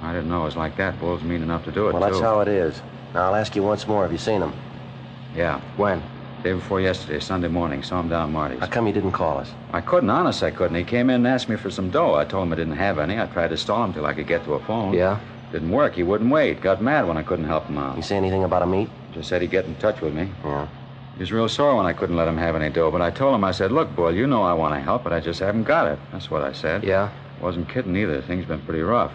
I 0.00 0.12
didn't 0.12 0.30
know 0.30 0.42
it 0.42 0.46
was 0.46 0.56
like 0.56 0.76
that. 0.78 0.98
Bull's 0.98 1.22
mean 1.22 1.42
enough 1.42 1.64
to 1.66 1.70
do 1.72 1.88
it, 1.88 1.92
Well, 1.92 2.02
that's 2.02 2.16
too. 2.16 2.22
how 2.24 2.40
it 2.40 2.48
is. 2.48 2.80
Now, 3.14 3.26
I'll 3.26 3.34
ask 3.36 3.54
you 3.54 3.62
once 3.62 3.86
more. 3.86 4.02
Have 4.02 4.10
you 4.10 4.18
seen 4.18 4.40
him? 4.42 4.52
Yeah. 5.36 5.60
When? 5.76 6.02
Day 6.42 6.54
before 6.54 6.80
yesterday, 6.80 7.20
Sunday 7.20 7.46
morning. 7.46 7.84
Saw 7.84 8.00
him 8.00 8.08
down 8.08 8.32
Marty's. 8.32 8.58
How 8.58 8.66
come 8.66 8.88
you 8.88 8.92
didn't 8.92 9.12
call 9.12 9.38
us? 9.38 9.52
I 9.72 9.80
couldn't, 9.80 10.10
honest, 10.10 10.42
I 10.42 10.50
couldn't. 10.50 10.74
He 10.76 10.82
came 10.82 11.08
in 11.10 11.16
and 11.16 11.26
asked 11.28 11.48
me 11.48 11.54
for 11.56 11.70
some 11.70 11.90
dough. 11.90 12.14
I 12.14 12.24
told 12.24 12.46
him 12.46 12.52
I 12.52 12.56
didn't 12.56 12.76
have 12.76 12.98
any. 12.98 13.20
I 13.20 13.26
tried 13.26 13.48
to 13.48 13.56
stall 13.56 13.84
him 13.84 13.92
till 13.92 14.06
I 14.06 14.14
could 14.14 14.26
get 14.26 14.44
to 14.44 14.54
a 14.54 14.60
phone. 14.64 14.94
Yeah? 14.94 15.20
Didn't 15.52 15.70
work. 15.70 15.94
He 15.94 16.02
wouldn't 16.02 16.30
wait. 16.30 16.60
Got 16.60 16.82
mad 16.82 17.06
when 17.06 17.16
I 17.16 17.22
couldn't 17.22 17.44
help 17.44 17.66
him 17.66 17.78
out. 17.78 17.96
You 17.96 18.02
say 18.02 18.16
anything 18.16 18.42
about 18.42 18.62
a 18.62 18.66
meet? 18.66 18.88
Just 19.12 19.28
said 19.28 19.42
he'd 19.42 19.50
get 19.50 19.66
in 19.66 19.74
touch 19.76 20.00
with 20.00 20.14
me. 20.14 20.30
Yeah. 20.44 20.68
He 21.14 21.20
was 21.20 21.30
real 21.32 21.48
sore 21.48 21.76
when 21.76 21.84
I 21.86 21.92
couldn't 21.92 22.16
let 22.16 22.26
him 22.26 22.38
have 22.38 22.56
any 22.56 22.70
dough, 22.70 22.90
but 22.90 23.02
I 23.02 23.10
told 23.10 23.34
him, 23.34 23.44
I 23.44 23.52
said, 23.52 23.70
look, 23.70 23.94
Bull, 23.94 24.14
you 24.14 24.26
know 24.26 24.42
I 24.42 24.54
want 24.54 24.74
to 24.74 24.80
help, 24.80 25.04
but 25.04 25.12
I 25.12 25.20
just 25.20 25.40
haven't 25.40 25.64
got 25.64 25.86
it. 25.86 25.98
That's 26.10 26.30
what 26.30 26.42
I 26.42 26.52
said. 26.52 26.84
Yeah? 26.84 27.10
Wasn't 27.40 27.68
kidding 27.68 27.94
either. 27.96 28.22
Things 28.22 28.46
been 28.46 28.62
pretty 28.62 28.80
rough. 28.80 29.12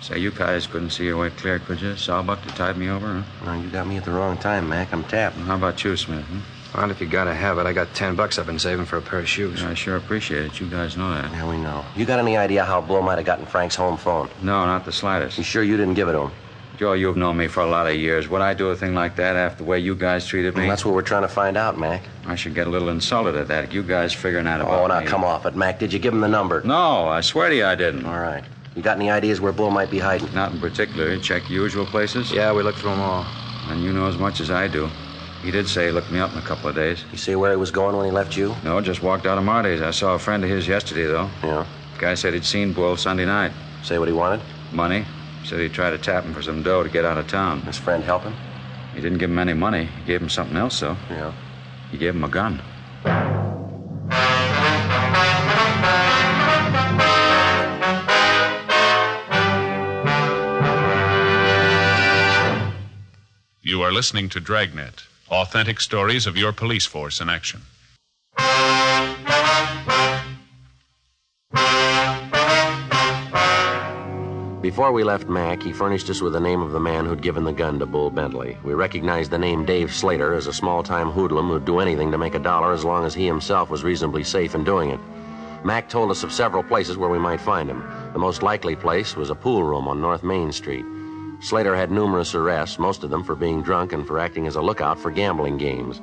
Say, 0.00 0.18
you 0.18 0.30
guys 0.30 0.66
couldn't 0.66 0.90
see 0.90 1.04
your 1.06 1.16
way 1.16 1.30
clear, 1.30 1.58
could 1.58 1.80
you? 1.80 1.96
Sawbuck 1.96 2.42
to 2.42 2.48
tide 2.50 2.76
me 2.76 2.88
over, 2.88 3.06
huh? 3.06 3.22
Well, 3.44 3.60
you 3.62 3.70
got 3.70 3.86
me 3.86 3.96
at 3.96 4.04
the 4.04 4.10
wrong 4.12 4.36
time, 4.36 4.68
Mac. 4.68 4.92
I'm 4.92 5.02
tapped. 5.04 5.36
How 5.36 5.56
about 5.56 5.82
you, 5.82 5.96
Smith? 5.96 6.24
Hmm? 6.24 6.40
Well, 6.76 6.90
if 6.90 7.00
you 7.00 7.06
gotta 7.06 7.32
have 7.32 7.58
it, 7.58 7.66
I 7.66 7.72
got 7.72 7.94
ten 7.94 8.16
bucks 8.16 8.36
I've 8.38 8.46
been 8.46 8.58
saving 8.58 8.84
for 8.84 8.96
a 8.96 9.02
pair 9.02 9.20
of 9.20 9.28
shoes. 9.28 9.62
I 9.62 9.74
sure 9.74 9.96
appreciate 9.96 10.44
it. 10.44 10.60
You 10.60 10.66
guys 10.66 10.96
know 10.96 11.08
that. 11.14 11.30
Yeah, 11.30 11.48
we 11.48 11.56
know. 11.56 11.84
You 11.94 12.04
got 12.04 12.18
any 12.18 12.36
idea 12.36 12.64
how 12.64 12.80
Bull 12.80 13.00
might 13.00 13.16
have 13.16 13.24
gotten 13.24 13.46
Frank's 13.46 13.76
home 13.76 13.96
phone? 13.96 14.28
No, 14.42 14.66
not 14.66 14.84
the 14.84 14.90
slightest. 14.90 15.38
You 15.38 15.44
sure 15.44 15.62
you 15.62 15.76
didn't 15.76 15.94
give 15.94 16.08
it 16.08 16.12
to 16.12 16.22
him? 16.22 16.30
Joe, 16.76 16.94
you've 16.94 17.16
known 17.16 17.36
me 17.36 17.46
for 17.46 17.60
a 17.60 17.66
lot 17.66 17.86
of 17.86 17.94
years. 17.94 18.28
Would 18.28 18.40
I 18.40 18.52
do 18.52 18.68
a 18.70 18.76
thing 18.76 18.94
like 18.94 19.14
that 19.16 19.36
after 19.36 19.58
the 19.58 19.64
way 19.70 19.78
you 19.78 19.94
guys 19.94 20.26
treated 20.26 20.54
me? 20.54 20.62
Well, 20.62 20.70
that's 20.70 20.84
what 20.84 20.94
we're 20.94 21.02
trying 21.02 21.22
to 21.22 21.28
find 21.28 21.56
out, 21.56 21.78
Mac. 21.78 22.02
I 22.26 22.34
should 22.34 22.54
get 22.54 22.66
a 22.66 22.70
little 22.70 22.88
insulted 22.88 23.36
at 23.36 23.46
that. 23.48 23.72
You 23.72 23.82
guys 23.84 24.12
figuring 24.12 24.48
out 24.48 24.60
about 24.60 24.82
Oh, 24.82 24.86
now 24.88 25.00
me. 25.00 25.06
come 25.06 25.22
off 25.22 25.46
it, 25.46 25.54
Mac. 25.54 25.78
Did 25.78 25.92
you 25.92 26.00
give 26.00 26.12
him 26.12 26.20
the 26.20 26.28
number? 26.28 26.62
No, 26.64 27.06
I 27.06 27.20
swear 27.20 27.48
to 27.48 27.54
you 27.56 27.64
I 27.64 27.76
didn't. 27.76 28.04
All 28.06 28.18
right. 28.18 28.42
You 28.74 28.82
got 28.82 28.96
any 28.96 29.08
ideas 29.08 29.40
where 29.40 29.52
Bull 29.52 29.70
might 29.70 29.88
be 29.90 30.00
hiding? 30.00 30.34
Not 30.34 30.50
in 30.50 30.58
particular. 30.58 31.16
Check 31.18 31.48
usual 31.48 31.86
places? 31.86 32.32
Yeah, 32.32 32.52
we 32.52 32.64
looked 32.64 32.78
through 32.80 32.90
them 32.90 33.00
all. 33.00 33.24
And 33.68 33.82
you 33.84 33.92
know 33.92 34.06
as 34.06 34.18
much 34.18 34.40
as 34.40 34.50
I 34.50 34.66
do. 34.66 34.90
He 35.42 35.52
did 35.52 35.68
say 35.68 35.86
he 35.86 35.92
looked 35.92 36.10
me 36.10 36.18
up 36.18 36.32
in 36.32 36.38
a 36.38 36.42
couple 36.42 36.68
of 36.70 36.74
days. 36.74 37.04
You 37.12 37.18
see 37.18 37.36
where 37.36 37.50
he 37.52 37.56
was 37.56 37.70
going 37.70 37.96
when 37.96 38.04
he 38.06 38.10
left 38.10 38.36
you? 38.36 38.56
No, 38.64 38.80
just 38.80 39.00
walked 39.02 39.26
out 39.26 39.38
of 39.38 39.44
Marty's. 39.44 39.80
I 39.80 39.90
saw 39.92 40.14
a 40.14 40.18
friend 40.18 40.42
of 40.42 40.50
his 40.50 40.66
yesterday, 40.66 41.04
though. 41.04 41.30
Yeah. 41.44 41.66
Guy 41.98 42.14
said 42.14 42.34
he'd 42.34 42.44
seen 42.44 42.72
Bull 42.72 42.96
Sunday 42.96 43.26
night. 43.26 43.52
Say 43.84 43.98
what 43.98 44.08
he 44.08 44.14
wanted? 44.14 44.40
Money. 44.72 45.04
Said 45.44 45.60
he'd 45.60 45.74
try 45.74 45.90
to 45.90 45.98
tap 45.98 46.24
him 46.24 46.32
for 46.32 46.42
some 46.42 46.62
dough 46.62 46.82
to 46.82 46.88
get 46.88 47.04
out 47.04 47.18
of 47.18 47.26
town. 47.28 47.60
His 47.62 47.76
friend 47.76 48.02
help 48.02 48.22
him? 48.22 48.34
He 48.94 49.02
didn't 49.02 49.18
give 49.18 49.30
him 49.30 49.38
any 49.38 49.52
money. 49.52 49.84
He 49.84 50.04
gave 50.06 50.22
him 50.22 50.30
something 50.30 50.56
else, 50.56 50.80
though. 50.80 50.96
Yeah. 51.10 51.32
He 51.90 51.98
gave 51.98 52.14
him 52.14 52.24
a 52.24 52.28
gun. 52.28 52.62
You 63.60 63.82
are 63.82 63.92
listening 63.92 64.30
to 64.30 64.40
Dragnet, 64.40 65.04
authentic 65.30 65.80
stories 65.80 66.26
of 66.26 66.38
your 66.38 66.52
police 66.52 66.86
force 66.86 67.20
in 67.20 67.28
action. 67.28 67.62
Before 74.64 74.92
we 74.92 75.04
left 75.04 75.28
Mac, 75.28 75.62
he 75.62 75.74
furnished 75.74 76.08
us 76.08 76.22
with 76.22 76.32
the 76.32 76.40
name 76.40 76.62
of 76.62 76.72
the 76.72 76.80
man 76.80 77.04
who'd 77.04 77.20
given 77.20 77.44
the 77.44 77.52
gun 77.52 77.78
to 77.80 77.84
Bull 77.84 78.08
Bentley. 78.08 78.56
We 78.64 78.72
recognized 78.72 79.30
the 79.30 79.38
name 79.38 79.66
Dave 79.66 79.94
Slater 79.94 80.32
as 80.32 80.46
a 80.46 80.54
small 80.54 80.82
time 80.82 81.10
hoodlum 81.10 81.48
who'd 81.48 81.66
do 81.66 81.80
anything 81.80 82.10
to 82.10 82.16
make 82.16 82.34
a 82.34 82.38
dollar 82.38 82.72
as 82.72 82.82
long 82.82 83.04
as 83.04 83.12
he 83.12 83.26
himself 83.26 83.68
was 83.68 83.84
reasonably 83.84 84.24
safe 84.24 84.54
in 84.54 84.64
doing 84.64 84.88
it. 84.88 85.00
Mac 85.66 85.90
told 85.90 86.10
us 86.10 86.22
of 86.22 86.32
several 86.32 86.62
places 86.62 86.96
where 86.96 87.10
we 87.10 87.18
might 87.18 87.42
find 87.42 87.68
him. 87.68 87.84
The 88.14 88.18
most 88.18 88.42
likely 88.42 88.74
place 88.74 89.14
was 89.14 89.28
a 89.28 89.34
pool 89.34 89.62
room 89.62 89.86
on 89.86 90.00
North 90.00 90.22
Main 90.22 90.50
Street. 90.50 90.86
Slater 91.40 91.76
had 91.76 91.90
numerous 91.90 92.34
arrests, 92.34 92.78
most 92.78 93.04
of 93.04 93.10
them 93.10 93.22
for 93.22 93.34
being 93.34 93.62
drunk 93.62 93.92
and 93.92 94.06
for 94.06 94.18
acting 94.18 94.46
as 94.46 94.56
a 94.56 94.62
lookout 94.62 94.98
for 94.98 95.10
gambling 95.10 95.58
games. 95.58 96.00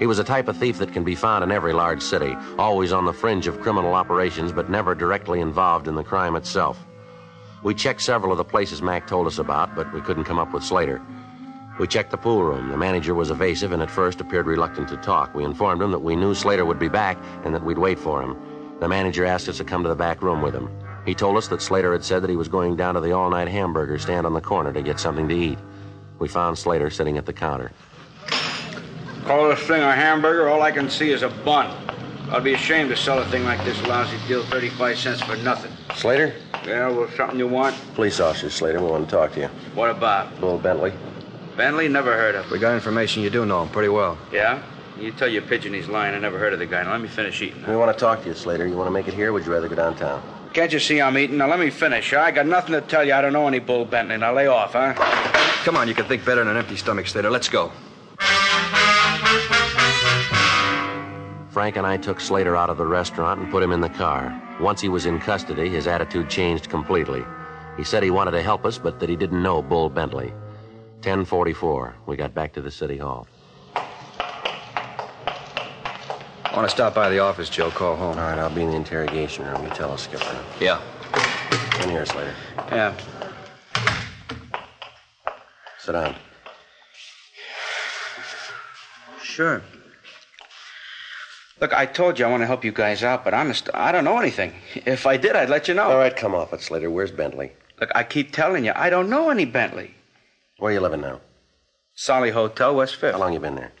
He 0.00 0.06
was 0.06 0.18
a 0.18 0.24
type 0.24 0.48
of 0.48 0.56
thief 0.56 0.78
that 0.78 0.92
can 0.92 1.04
be 1.04 1.14
found 1.14 1.44
in 1.44 1.52
every 1.52 1.72
large 1.72 2.02
city, 2.02 2.34
always 2.58 2.90
on 2.90 3.04
the 3.04 3.12
fringe 3.12 3.46
of 3.46 3.60
criminal 3.60 3.94
operations, 3.94 4.50
but 4.50 4.70
never 4.70 4.92
directly 4.96 5.38
involved 5.38 5.86
in 5.86 5.94
the 5.94 6.02
crime 6.02 6.34
itself. 6.34 6.84
We 7.62 7.74
checked 7.74 8.00
several 8.00 8.32
of 8.32 8.38
the 8.38 8.44
places 8.44 8.80
Mac 8.80 9.06
told 9.06 9.26
us 9.26 9.38
about, 9.38 9.74
but 9.74 9.92
we 9.92 10.00
couldn't 10.00 10.24
come 10.24 10.38
up 10.38 10.54
with 10.54 10.64
Slater. 10.64 11.00
We 11.78 11.86
checked 11.86 12.10
the 12.10 12.16
pool 12.16 12.42
room. 12.42 12.70
The 12.70 12.76
manager 12.76 13.14
was 13.14 13.30
evasive 13.30 13.72
and 13.72 13.82
at 13.82 13.90
first 13.90 14.20
appeared 14.20 14.46
reluctant 14.46 14.88
to 14.88 14.96
talk. 14.96 15.34
We 15.34 15.44
informed 15.44 15.82
him 15.82 15.90
that 15.90 15.98
we 15.98 16.16
knew 16.16 16.34
Slater 16.34 16.64
would 16.64 16.78
be 16.78 16.88
back 16.88 17.18
and 17.44 17.54
that 17.54 17.62
we'd 17.62 17.78
wait 17.78 17.98
for 17.98 18.22
him. 18.22 18.36
The 18.80 18.88
manager 18.88 19.26
asked 19.26 19.48
us 19.48 19.58
to 19.58 19.64
come 19.64 19.82
to 19.82 19.90
the 19.90 19.94
back 19.94 20.22
room 20.22 20.40
with 20.40 20.54
him. 20.54 20.70
He 21.04 21.14
told 21.14 21.36
us 21.36 21.48
that 21.48 21.60
Slater 21.60 21.92
had 21.92 22.04
said 22.04 22.22
that 22.22 22.30
he 22.30 22.36
was 22.36 22.48
going 22.48 22.76
down 22.76 22.94
to 22.94 23.00
the 23.00 23.12
all 23.12 23.28
night 23.28 23.48
hamburger 23.48 23.98
stand 23.98 24.26
on 24.26 24.32
the 24.32 24.40
corner 24.40 24.72
to 24.72 24.82
get 24.82 24.98
something 24.98 25.28
to 25.28 25.34
eat. 25.34 25.58
We 26.18 26.28
found 26.28 26.58
Slater 26.58 26.88
sitting 26.88 27.18
at 27.18 27.26
the 27.26 27.32
counter. 27.32 27.72
Call 29.24 29.48
this 29.48 29.60
thing 29.60 29.82
a 29.82 29.94
hamburger, 29.94 30.48
all 30.48 30.62
I 30.62 30.72
can 30.72 30.88
see 30.88 31.12
is 31.12 31.22
a 31.22 31.28
bun. 31.28 31.66
I'd 32.30 32.44
be 32.44 32.54
ashamed 32.54 32.90
to 32.90 32.96
sell 32.96 33.18
a 33.18 33.24
thing 33.26 33.44
like 33.44 33.62
this 33.64 33.80
lousy 33.86 34.16
deal 34.28 34.44
35 34.44 34.98
cents 34.98 35.20
for 35.22 35.36
nothing. 35.36 35.72
Slater? 35.94 36.34
Yeah, 36.66 36.88
well, 36.88 37.08
something 37.16 37.38
you 37.38 37.48
want? 37.48 37.74
Police 37.94 38.20
officer 38.20 38.50
Slater, 38.50 38.80
we 38.80 38.86
want 38.86 39.08
to 39.08 39.10
talk 39.16 39.32
to 39.32 39.40
you. 39.40 39.46
What 39.74 39.90
about? 39.90 40.38
Bull 40.40 40.58
Bentley. 40.58 40.92
Bentley? 41.56 41.88
Never 41.88 42.12
heard 42.12 42.34
of. 42.34 42.44
him. 42.46 42.52
We 42.52 42.58
got 42.58 42.74
information 42.74 43.22
you 43.22 43.30
do 43.30 43.44
know 43.46 43.62
him 43.62 43.68
pretty 43.70 43.88
well. 43.88 44.18
Yeah? 44.32 44.62
You 44.98 45.10
tell 45.12 45.28
your 45.28 45.42
pigeon 45.42 45.72
he's 45.72 45.88
lying. 45.88 46.14
I 46.14 46.18
never 46.18 46.38
heard 46.38 46.52
of 46.52 46.58
the 46.58 46.66
guy. 46.66 46.82
Now 46.82 46.92
let 46.92 47.00
me 47.00 47.08
finish 47.08 47.40
eating. 47.40 47.64
We 47.66 47.76
want 47.76 47.92
to 47.96 47.98
talk 47.98 48.22
to 48.22 48.28
you, 48.28 48.34
Slater. 48.34 48.66
You 48.66 48.76
want 48.76 48.86
to 48.88 48.92
make 48.92 49.08
it 49.08 49.14
here 49.14 49.30
or 49.30 49.32
would 49.32 49.46
you 49.46 49.52
rather 49.52 49.68
go 49.68 49.74
downtown? 49.74 50.22
Can't 50.52 50.72
you 50.72 50.78
see 50.80 51.00
I'm 51.00 51.16
eating? 51.16 51.38
Now 51.38 51.48
let 51.48 51.58
me 51.60 51.70
finish. 51.70 52.10
huh? 52.10 52.20
I 52.20 52.30
got 52.32 52.46
nothing 52.46 52.72
to 52.72 52.80
tell 52.82 53.04
you. 53.06 53.14
I 53.14 53.20
don't 53.22 53.32
know 53.32 53.46
any 53.48 53.60
Bull 53.60 53.84
Bentley. 53.84 54.18
Now 54.18 54.34
lay 54.34 54.46
off, 54.48 54.72
huh? 54.72 54.94
Come 55.64 55.76
on, 55.76 55.88
you 55.88 55.94
can 55.94 56.04
think 56.06 56.24
better 56.24 56.40
than 56.44 56.48
an 56.48 56.56
empty 56.56 56.76
stomach, 56.76 57.06
Slater. 57.06 57.30
Let's 57.30 57.48
go. 57.48 57.72
Frank 61.60 61.76
and 61.76 61.86
I 61.86 61.98
took 61.98 62.20
Slater 62.20 62.56
out 62.56 62.70
of 62.70 62.78
the 62.78 62.86
restaurant 62.86 63.38
and 63.38 63.50
put 63.50 63.62
him 63.62 63.70
in 63.70 63.82
the 63.82 63.88
car. 63.90 64.34
Once 64.60 64.80
he 64.80 64.88
was 64.88 65.04
in 65.04 65.20
custody, 65.20 65.68
his 65.68 65.86
attitude 65.86 66.30
changed 66.30 66.70
completely. 66.70 67.22
He 67.76 67.84
said 67.84 68.02
he 68.02 68.10
wanted 68.10 68.30
to 68.30 68.40
help 68.40 68.64
us, 68.64 68.78
but 68.78 68.98
that 68.98 69.10
he 69.10 69.14
didn't 69.14 69.42
know 69.42 69.60
Bull 69.60 69.90
Bentley. 69.90 70.30
1044. 71.02 71.96
We 72.06 72.16
got 72.16 72.32
back 72.32 72.54
to 72.54 72.62
the 72.62 72.70
city 72.70 72.96
hall. 72.96 73.28
I 73.76 73.82
want 76.54 76.64
to 76.64 76.70
stop 76.70 76.94
by 76.94 77.10
the 77.10 77.18
office, 77.18 77.50
Joe. 77.50 77.70
Call 77.70 77.94
home. 77.94 78.18
All 78.18 78.24
right, 78.24 78.38
I'll 78.38 78.48
be 78.48 78.62
in 78.62 78.70
the 78.70 78.76
interrogation 78.76 79.44
room. 79.44 79.62
You 79.62 79.68
tell 79.68 79.92
us, 79.92 80.04
Skipper. 80.04 80.42
Yeah. 80.60 80.80
In 81.82 81.90
here, 81.90 82.06
Slater. 82.06 82.32
Yeah. 82.72 82.96
Sit 85.78 85.92
down. 85.92 86.16
Sure. 89.22 89.62
Look, 91.60 91.74
I 91.74 91.84
told 91.84 92.18
you 92.18 92.24
I 92.24 92.30
want 92.30 92.42
to 92.42 92.46
help 92.46 92.64
you 92.64 92.72
guys 92.72 93.04
out, 93.04 93.22
but 93.22 93.34
honest, 93.34 93.68
I 93.74 93.92
don't 93.92 94.04
know 94.04 94.18
anything. 94.18 94.54
If 94.74 95.06
I 95.06 95.18
did, 95.18 95.36
I'd 95.36 95.50
let 95.50 95.68
you 95.68 95.74
know. 95.74 95.90
All 95.90 95.98
right, 95.98 96.16
come 96.16 96.34
off 96.34 96.54
it, 96.54 96.62
Slater. 96.62 96.90
Where's 96.90 97.10
Bentley? 97.10 97.52
Look, 97.80 97.90
I 97.94 98.02
keep 98.02 98.32
telling 98.32 98.64
you, 98.64 98.72
I 98.74 98.88
don't 98.88 99.10
know 99.10 99.28
any 99.28 99.44
Bentley. 99.44 99.94
Where 100.58 100.72
you 100.72 100.80
living 100.80 101.02
now? 101.02 101.20
Solly 101.94 102.30
Hotel, 102.30 102.74
West 102.74 102.96
Fifth. 102.96 103.12
How 103.12 103.20
long 103.20 103.34
you 103.34 103.40
been 103.40 103.56
there? 103.56 103.72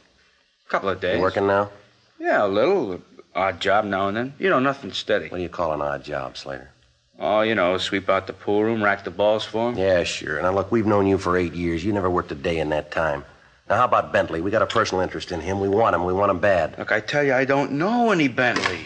A 0.66 0.70
couple 0.70 0.90
of 0.90 1.00
days. 1.00 1.16
You 1.16 1.22
working 1.22 1.46
now? 1.46 1.70
Yeah, 2.18 2.44
a 2.44 2.48
little. 2.48 3.00
Odd 3.34 3.60
job 3.60 3.84
now 3.86 4.08
and 4.08 4.16
then. 4.16 4.34
You 4.38 4.50
know, 4.50 4.58
nothing 4.58 4.92
steady. 4.92 5.28
What 5.28 5.38
do 5.38 5.42
you 5.42 5.48
call 5.48 5.72
an 5.72 5.80
odd 5.80 6.04
job, 6.04 6.36
Slater? 6.36 6.70
Oh, 7.18 7.42
you 7.42 7.54
know, 7.54 7.78
sweep 7.78 8.08
out 8.08 8.26
the 8.26 8.32
pool 8.32 8.64
room, 8.64 8.82
rack 8.82 9.04
the 9.04 9.10
balls 9.10 9.44
for 9.44 9.70
him. 9.70 9.78
Yeah, 9.78 10.04
sure. 10.04 10.40
Now, 10.42 10.52
look, 10.52 10.72
we've 10.72 10.86
known 10.86 11.06
you 11.06 11.16
for 11.16 11.36
eight 11.36 11.54
years. 11.54 11.84
You 11.84 11.92
never 11.92 12.10
worked 12.10 12.32
a 12.32 12.34
day 12.34 12.58
in 12.58 12.70
that 12.70 12.90
time. 12.90 13.24
Now, 13.70 13.76
how 13.76 13.84
about 13.84 14.12
Bentley? 14.12 14.40
We 14.40 14.50
got 14.50 14.62
a 14.62 14.66
personal 14.66 15.00
interest 15.00 15.30
in 15.30 15.40
him. 15.40 15.60
We 15.60 15.68
want 15.68 15.94
him. 15.94 16.04
We 16.04 16.12
want 16.12 16.30
him 16.32 16.40
bad. 16.40 16.76
Look, 16.76 16.90
I 16.90 16.98
tell 16.98 17.22
you, 17.22 17.32
I 17.34 17.44
don't 17.44 17.70
know 17.72 18.10
any 18.10 18.26
Bentley. 18.26 18.80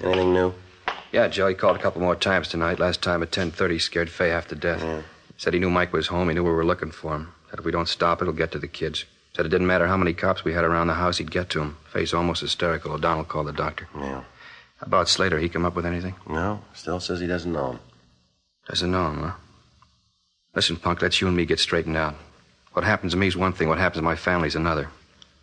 Anything 0.00 0.32
new? 0.32 0.54
Yeah, 1.10 1.26
Joe, 1.26 1.48
he 1.48 1.54
called 1.56 1.76
a 1.76 1.80
couple 1.80 2.00
more 2.00 2.14
times 2.14 2.46
tonight. 2.48 2.78
Last 2.78 3.02
time 3.02 3.20
at 3.22 3.32
10.30, 3.32 3.80
scared 3.80 4.10
Faye 4.10 4.30
half 4.30 4.46
to 4.48 4.54
death. 4.54 5.04
Said 5.36 5.54
he 5.54 5.58
knew 5.60 5.70
Mike 5.70 5.92
was 5.92 6.06
home. 6.06 6.28
He 6.28 6.34
knew 6.34 6.44
we 6.44 6.50
were 6.52 6.64
looking 6.64 6.92
for 6.92 7.16
him. 7.16 7.32
That 7.50 7.58
if 7.58 7.64
we 7.64 7.72
don't 7.72 7.88
stop, 7.88 8.22
it'll 8.22 8.32
get 8.32 8.52
to 8.52 8.60
the 8.60 8.68
kids. 8.68 9.04
Said 9.34 9.44
it 9.44 9.48
didn't 9.48 9.66
matter 9.66 9.88
how 9.88 9.96
many 9.96 10.12
cops 10.14 10.44
we 10.44 10.52
had 10.52 10.64
around 10.64 10.86
the 10.86 10.94
house, 10.94 11.18
he'd 11.18 11.30
get 11.32 11.50
to 11.50 11.62
'em. 11.62 11.78
Face 11.92 12.14
almost 12.14 12.42
hysterical. 12.42 12.92
O'Donnell 12.92 13.24
called 13.24 13.48
the 13.48 13.52
doctor. 13.52 13.88
Yeah. 13.98 14.22
How 14.78 14.86
about 14.86 15.08
Slater? 15.08 15.38
He 15.38 15.48
come 15.48 15.64
up 15.64 15.74
with 15.74 15.86
anything? 15.86 16.14
No, 16.28 16.62
still 16.74 17.00
says 17.00 17.18
he 17.20 17.26
doesn't 17.26 17.52
know 17.52 17.72
him. 17.72 17.78
Doesn't 18.68 18.90
know 18.90 19.08
him, 19.10 19.18
huh? 19.22 19.32
Listen, 20.54 20.76
Punk, 20.76 21.00
let's 21.00 21.20
you 21.20 21.28
and 21.28 21.36
me 21.36 21.46
get 21.46 21.60
straightened 21.60 21.96
out. 21.96 22.14
What 22.74 22.84
happens 22.84 23.12
to 23.12 23.18
me 23.18 23.26
is 23.26 23.36
one 23.36 23.52
thing, 23.52 23.68
what 23.68 23.78
happens 23.78 23.98
to 23.98 24.02
my 24.02 24.16
family's 24.16 24.54
another. 24.54 24.90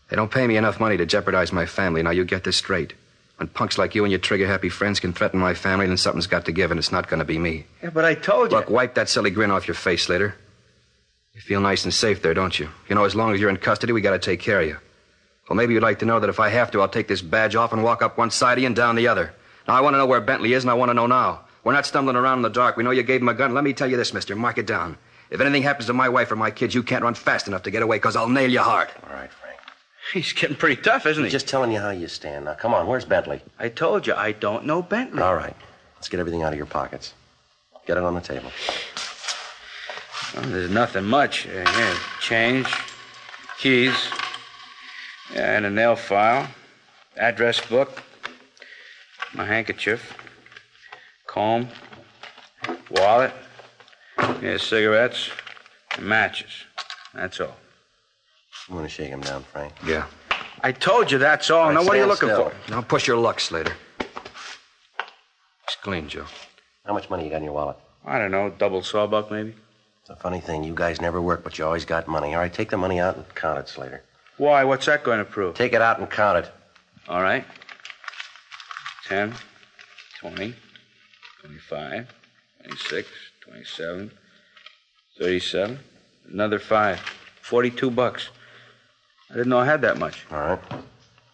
They 0.09 0.15
don't 0.15 0.31
pay 0.31 0.45
me 0.45 0.57
enough 0.57 0.79
money 0.79 0.97
to 0.97 1.05
jeopardize 1.05 1.51
my 1.51 1.65
family. 1.65 2.03
Now 2.03 2.11
you 2.11 2.25
get 2.25 2.43
this 2.43 2.57
straight. 2.57 2.93
When 3.37 3.47
punks 3.47 3.77
like 3.77 3.95
you 3.95 4.03
and 4.03 4.11
your 4.11 4.19
trigger 4.19 4.47
happy 4.47 4.69
friends 4.69 4.99
can 4.99 5.13
threaten 5.13 5.39
my 5.39 5.53
family, 5.53 5.87
then 5.87 5.97
something's 5.97 6.27
got 6.27 6.45
to 6.45 6.51
give, 6.51 6.71
and 6.71 6.77
it's 6.77 6.91
not 6.91 7.07
going 7.07 7.19
to 7.19 7.25
be 7.25 7.39
me. 7.39 7.65
Yeah, 7.81 7.89
but 7.91 8.05
I 8.05 8.13
told 8.13 8.51
you. 8.51 8.57
Look, 8.57 8.69
wipe 8.69 8.95
that 8.95 9.07
silly 9.07 9.29
grin 9.29 9.49
off 9.51 9.67
your 9.67 9.75
face, 9.75 10.03
Slater. 10.03 10.35
You 11.33 11.41
feel 11.41 11.61
nice 11.61 11.85
and 11.85 11.93
safe 11.93 12.21
there, 12.21 12.33
don't 12.33 12.59
you? 12.59 12.69
You 12.89 12.95
know, 12.95 13.05
as 13.05 13.15
long 13.15 13.33
as 13.33 13.39
you're 13.39 13.49
in 13.49 13.57
custody, 13.57 13.93
we 13.93 14.01
got 14.01 14.11
to 14.11 14.19
take 14.19 14.41
care 14.41 14.61
of 14.61 14.67
you. 14.67 14.77
Well, 15.47 15.55
maybe 15.55 15.73
you'd 15.73 15.83
like 15.83 15.99
to 15.99 16.05
know 16.05 16.19
that 16.19 16.29
if 16.29 16.39
I 16.39 16.49
have 16.49 16.69
to, 16.71 16.81
I'll 16.81 16.89
take 16.89 17.07
this 17.07 17.21
badge 17.21 17.55
off 17.55 17.71
and 17.71 17.83
walk 17.83 18.01
up 18.01 18.17
one 18.17 18.29
side 18.29 18.57
of 18.57 18.61
you 18.61 18.67
and 18.67 18.75
down 18.75 18.95
the 18.95 19.07
other. 19.07 19.33
Now, 19.67 19.75
I 19.75 19.81
want 19.81 19.93
to 19.93 19.97
know 19.97 20.05
where 20.05 20.21
Bentley 20.21 20.53
is, 20.53 20.63
and 20.63 20.69
I 20.69 20.73
want 20.73 20.89
to 20.89 20.93
know 20.93 21.07
now. 21.07 21.41
We're 21.69 21.75
not 21.75 21.85
stumbling 21.85 22.15
around 22.15 22.39
in 22.39 22.41
the 22.41 22.49
dark. 22.49 22.77
We 22.77 22.83
know 22.83 22.89
you 22.89 23.03
gave 23.03 23.21
him 23.21 23.29
a 23.29 23.33
gun. 23.35 23.53
Let 23.53 23.63
me 23.63 23.73
tell 23.73 23.87
you 23.87 23.95
this, 23.95 24.11
mister. 24.11 24.35
Mark 24.35 24.57
it 24.57 24.65
down. 24.65 24.97
If 25.29 25.39
anything 25.39 25.61
happens 25.61 25.85
to 25.85 25.93
my 25.93 26.09
wife 26.09 26.31
or 26.31 26.35
my 26.35 26.49
kids, 26.49 26.73
you 26.73 26.81
can't 26.81 27.03
run 27.03 27.13
fast 27.13 27.47
enough 27.47 27.61
to 27.61 27.69
get 27.69 27.83
away, 27.83 27.97
because 27.97 28.15
I'll 28.15 28.27
nail 28.27 28.49
you 28.49 28.59
hard. 28.59 28.89
All 29.03 29.13
right, 29.13 29.31
Frank. 29.31 29.59
He's 30.11 30.33
getting 30.33 30.55
pretty 30.55 30.81
tough, 30.81 31.05
isn't 31.05 31.23
he? 31.23 31.29
Just 31.29 31.47
telling 31.47 31.71
you 31.71 31.77
how 31.77 31.91
you 31.91 32.07
stand. 32.07 32.45
Now, 32.45 32.55
come 32.55 32.73
on, 32.73 32.87
where's 32.87 33.05
Bentley? 33.05 33.43
I 33.59 33.69
told 33.69 34.07
you, 34.07 34.15
I 34.15 34.31
don't 34.31 34.65
know 34.65 34.81
Bentley. 34.81 35.21
All 35.21 35.35
right. 35.35 35.55
Let's 35.95 36.09
get 36.09 36.19
everything 36.19 36.41
out 36.41 36.53
of 36.53 36.57
your 36.57 36.65
pockets. 36.65 37.13
Get 37.85 37.97
it 37.97 38.03
on 38.03 38.15
the 38.15 38.21
table. 38.21 38.51
Well, 40.35 40.45
there's 40.49 40.71
nothing 40.71 41.05
much. 41.05 41.45
Uh, 41.45 41.69
here, 41.69 41.95
change, 42.19 42.67
keys, 43.59 43.93
and 45.35 45.67
a 45.67 45.69
nail 45.69 45.95
file, 45.95 46.47
address 47.15 47.61
book, 47.61 48.01
my 49.35 49.45
handkerchief, 49.45 50.15
comb, 51.29 51.67
wallet, 52.89 53.31
yeah, 54.41 54.57
cigarettes, 54.57 55.29
and 55.95 56.05
matches. 56.05 56.49
That's 57.13 57.39
all. 57.39 57.55
I'm 58.67 58.75
going 58.75 58.85
to 58.85 58.89
shake 58.89 59.09
him 59.09 59.21
down, 59.21 59.43
Frank? 59.43 59.73
Yeah. 59.85 60.05
I 60.61 60.71
told 60.71 61.11
you 61.11 61.19
that's 61.19 61.51
all. 61.51 61.59
All 61.59 61.65
right, 61.67 61.73
now, 61.75 61.83
what 61.83 61.95
are 61.95 61.99
you 61.99 62.07
looking 62.07 62.29
still. 62.29 62.49
for? 62.49 62.71
Now 62.71 62.81
push 62.81 63.07
your 63.07 63.17
luck, 63.17 63.39
Slater. 63.39 63.73
It's 63.99 65.75
clean, 65.83 66.07
Joe. 66.09 66.25
How 66.85 66.93
much 66.93 67.09
money 67.11 67.25
you 67.25 67.29
got 67.29 67.37
in 67.37 67.43
your 67.43 67.53
wallet? 67.53 67.77
I 68.05 68.17
don't 68.17 68.31
know, 68.31 68.49
double 68.49 68.81
sawbuck 68.81 69.29
maybe? 69.29 69.53
It's 70.01 70.09
a 70.09 70.15
funny 70.15 70.41
thing. 70.41 70.63
You 70.63 70.73
guys 70.73 70.99
never 70.99 71.21
work, 71.21 71.43
but 71.43 71.59
you 71.59 71.65
always 71.65 71.85
got 71.85 72.07
money. 72.07 72.33
All 72.33 72.39
right, 72.39 72.51
take 72.51 72.71
the 72.71 72.77
money 72.77 72.99
out 72.99 73.17
and 73.17 73.35
count 73.35 73.59
it, 73.59 73.69
Slater. 73.69 74.01
Why? 74.37 74.63
What's 74.63 74.87
that 74.87 75.03
going 75.03 75.19
to 75.19 75.25
prove? 75.25 75.53
Take 75.53 75.73
it 75.73 75.81
out 75.81 75.99
and 75.99 76.09
count 76.09 76.45
it. 76.45 76.51
All 77.07 77.21
right. 77.21 77.45
10, 79.07 79.35
20, 80.19 80.55
25, 81.41 82.07
26, 82.63 83.07
27, 83.41 84.11
37, 85.17 85.79
another 86.31 86.59
five. 86.59 86.99
42 87.49 87.89
bucks. 87.89 88.29
I 89.31 89.33
didn't 89.33 89.49
know 89.49 89.57
I 89.57 89.65
had 89.65 89.81
that 89.81 89.97
much. 89.97 90.25
All 90.31 90.37
right. 90.39 90.59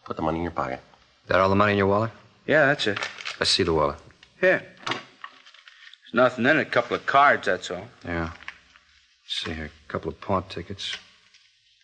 Put 0.06 0.15
the 0.15 0.22
money 0.22 0.38
in 0.38 0.44
your 0.44 0.52
pocket. 0.52 0.80
That 1.28 1.39
all 1.39 1.50
the 1.50 1.56
money 1.56 1.74
in 1.74 1.78
your 1.78 1.88
wallet? 1.88 2.12
Yeah, 2.48 2.68
that's 2.68 2.88
it. 2.88 3.00
Let's 3.38 3.52
see 3.52 3.63
the 3.63 3.74
wallet. 3.74 3.98
Here. 4.39 4.63
There's 4.88 6.13
nothing 6.13 6.46
in 6.46 6.58
it. 6.58 6.62
A 6.62 6.65
couple 6.65 6.96
of 6.96 7.06
cards, 7.06 7.48
that's 7.48 7.70
all. 7.70 7.86
Yeah. 8.06 8.32
Let's 8.32 9.44
see 9.44 9.54
here. 9.54 9.65
A 9.65 9.91
couple 9.91 10.10
of 10.10 10.22
pawn 10.22 10.44
tickets. 10.48 10.96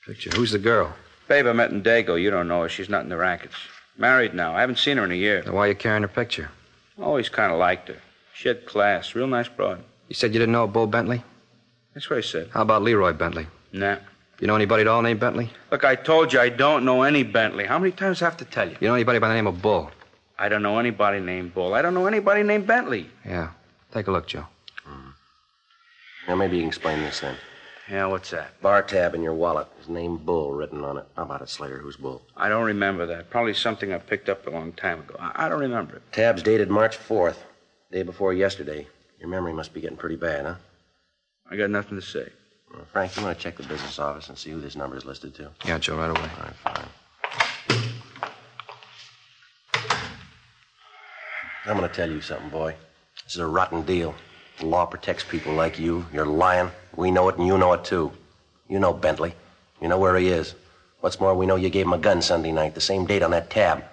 Picture. 0.06 0.30
Who's 0.30 0.52
the 0.52 0.60
girl? 0.60 0.94
Babe, 1.28 1.48
I 1.48 1.52
met 1.54 1.72
in 1.72 1.84
Dago. 1.84 2.22
You 2.22 2.30
don't 2.30 2.48
know 2.48 2.62
her. 2.62 2.70
She's 2.70 2.90
not 2.90 3.04
in 3.04 3.10
the 3.10 3.18
rackets. 3.18 3.56
Married 3.98 4.34
now. 4.34 4.56
I 4.56 4.62
haven't 4.62 4.80
seen 4.80 4.96
her 4.96 5.04
in 5.04 5.12
a 5.12 5.16
year. 5.16 5.42
Then 5.42 5.54
why 5.54 5.66
are 5.66 5.70
you 5.70 5.76
carrying 5.76 6.04
her 6.04 6.08
picture? 6.08 6.52
I 6.98 7.04
always 7.04 7.28
kind 7.28 7.52
of 7.52 7.60
liked 7.60 7.90
her. 7.90 7.98
She 8.34 8.48
had 8.48 8.66
class. 8.66 9.16
Real 9.16 9.28
nice 9.28 9.48
broad. 9.48 9.84
You 10.08 10.16
said 10.16 10.34
you 10.34 10.40
didn't 10.40 10.54
know 10.54 10.68
Bull 10.68 10.88
Bentley? 10.88 11.24
That's 11.94 12.10
what 12.10 12.18
I 12.18 12.22
said. 12.22 12.50
How 12.54 12.62
about 12.62 12.84
Leroy 12.84 13.14
Bentley? 13.14 13.48
Nah. 13.74 13.98
You 14.40 14.48
know 14.48 14.56
anybody 14.56 14.82
at 14.82 14.88
all 14.88 15.02
named 15.02 15.20
Bentley? 15.20 15.52
Look, 15.72 15.84
I 15.84 15.96
told 15.96 16.34
you 16.34 16.40
I 16.40 16.50
don't 16.50 16.84
know 16.84 17.04
any 17.04 17.24
Bentley. 17.24 17.66
How 17.66 17.78
many 17.78 17.92
times 17.92 18.20
do 18.20 18.26
I 18.26 18.30
have 18.30 18.38
to 18.38 18.46
tell 18.46 18.68
you? 18.68 18.76
You 18.80 18.88
know 18.88 18.96
anybody 18.96 19.20
by 19.20 19.28
the 19.28 19.36
name 19.36 19.48
of 19.48 19.62
Bull? 19.62 19.92
I 20.40 20.50
don't 20.50 20.64
know 20.64 20.80
anybody 20.80 21.20
named 21.20 21.54
Bull. 21.54 21.76
I 21.76 21.82
don't 21.84 21.94
know 21.94 22.08
anybody 22.08 22.42
named 22.42 22.66
Bentley. 22.66 23.10
Yeah. 23.26 23.52
Take 23.92 24.08
a 24.08 24.12
look, 24.12 24.26
Joe. 24.26 24.48
Hmm. 24.84 25.10
Now, 26.28 26.36
maybe 26.36 26.56
you 26.56 26.64
can 26.64 26.70
explain 26.70 27.00
this 27.02 27.20
then. 27.20 27.36
Yeah, 27.90 28.06
what's 28.06 28.32
that? 28.32 28.60
Bar 28.62 28.84
tab 28.84 29.14
in 29.16 29.22
your 29.22 29.34
wallet. 29.34 29.68
His 29.78 29.90
name 29.90 30.18
Bull 30.18 30.54
written 30.54 30.84
on 30.84 30.98
it. 30.98 31.06
How 31.16 31.24
about 31.24 31.42
it, 31.42 31.50
Slater? 31.50 31.78
Who's 31.78 31.98
Bull? 31.98 32.22
I 32.38 32.48
don't 32.50 32.64
remember 32.64 33.06
that. 33.06 33.30
Probably 33.30 33.54
something 33.54 33.94
I 33.94 33.98
picked 33.98 34.30
up 34.30 34.48
a 34.48 34.50
long 34.50 34.72
time 34.74 35.02
ago. 35.02 35.16
I, 35.20 35.46
I 35.46 35.50
don't 35.50 35.60
remember 35.60 35.98
it. 35.98 36.02
Tab's 36.12 36.42
dated 36.42 36.70
March 36.70 36.98
4th, 36.98 37.38
day 37.92 38.04
before 38.04 38.34
yesterday. 38.34 38.88
Your 39.20 39.28
memory 39.30 39.54
must 39.54 39.74
be 39.74 39.82
getting 39.82 39.98
pretty 39.98 40.16
bad, 40.16 40.46
huh? 40.46 40.56
I 41.50 41.58
got 41.58 41.70
nothing 41.70 42.00
to 42.00 42.06
say. 42.06 42.30
Well, 42.74 42.86
Frank, 42.92 43.16
you 43.18 43.24
want 43.24 43.38
to 43.38 43.44
check 43.44 43.58
the 43.58 43.64
business 43.64 44.00
office 44.00 44.30
and 44.30 44.38
see 44.38 44.52
who 44.52 44.62
this 44.62 44.78
number 44.78 44.96
is 44.96 45.06
listed 45.06 45.36
to? 45.36 45.52
Yeah, 45.66 45.78
Joe, 45.78 45.98
right 45.98 46.10
away. 46.10 46.22
All 46.22 46.46
right, 46.46 46.56
fine. 46.64 46.88
I'm 51.66 51.78
going 51.78 51.88
to 51.88 51.94
tell 51.94 52.10
you 52.10 52.22
something, 52.22 52.50
boy. 52.50 52.76
This 53.26 53.34
is 53.34 53.40
a 53.40 53.46
rotten 53.46 53.84
deal. 53.84 54.16
The 54.60 54.66
law 54.66 54.86
protects 54.86 55.24
people 55.24 55.54
like 55.54 55.78
you. 55.78 56.06
You're 56.14 56.26
lying. 56.26 56.72
We 56.96 57.12
know 57.12 57.28
it, 57.30 57.38
and 57.38 57.46
you 57.46 57.58
know 57.58 57.74
it, 57.74 57.84
too. 57.84 58.12
You 58.70 58.80
know 58.80 58.94
Bentley. 58.94 59.34
You 59.82 59.90
know 59.90 60.00
where 60.00 60.16
he 60.18 60.30
is. 60.30 60.56
What's 61.02 61.20
more, 61.20 61.36
we 61.36 61.46
know 61.46 61.58
you 61.58 61.70
gave 61.70 61.86
him 61.86 61.94
a 61.94 61.98
gun 61.98 62.22
Sunday 62.22 62.52
night, 62.52 62.74
the 62.74 62.82
same 62.82 63.06
date 63.06 63.22
on 63.22 63.32
that 63.32 63.50
tab. 63.50 63.84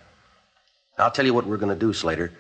I'll 0.99 1.11
tell 1.11 1.27
you 1.27 1.35
what 1.35 1.47
we're 1.47 1.57
going 1.57 1.73
to 1.73 1.79
do, 1.79 1.93
Slater. 1.93 2.33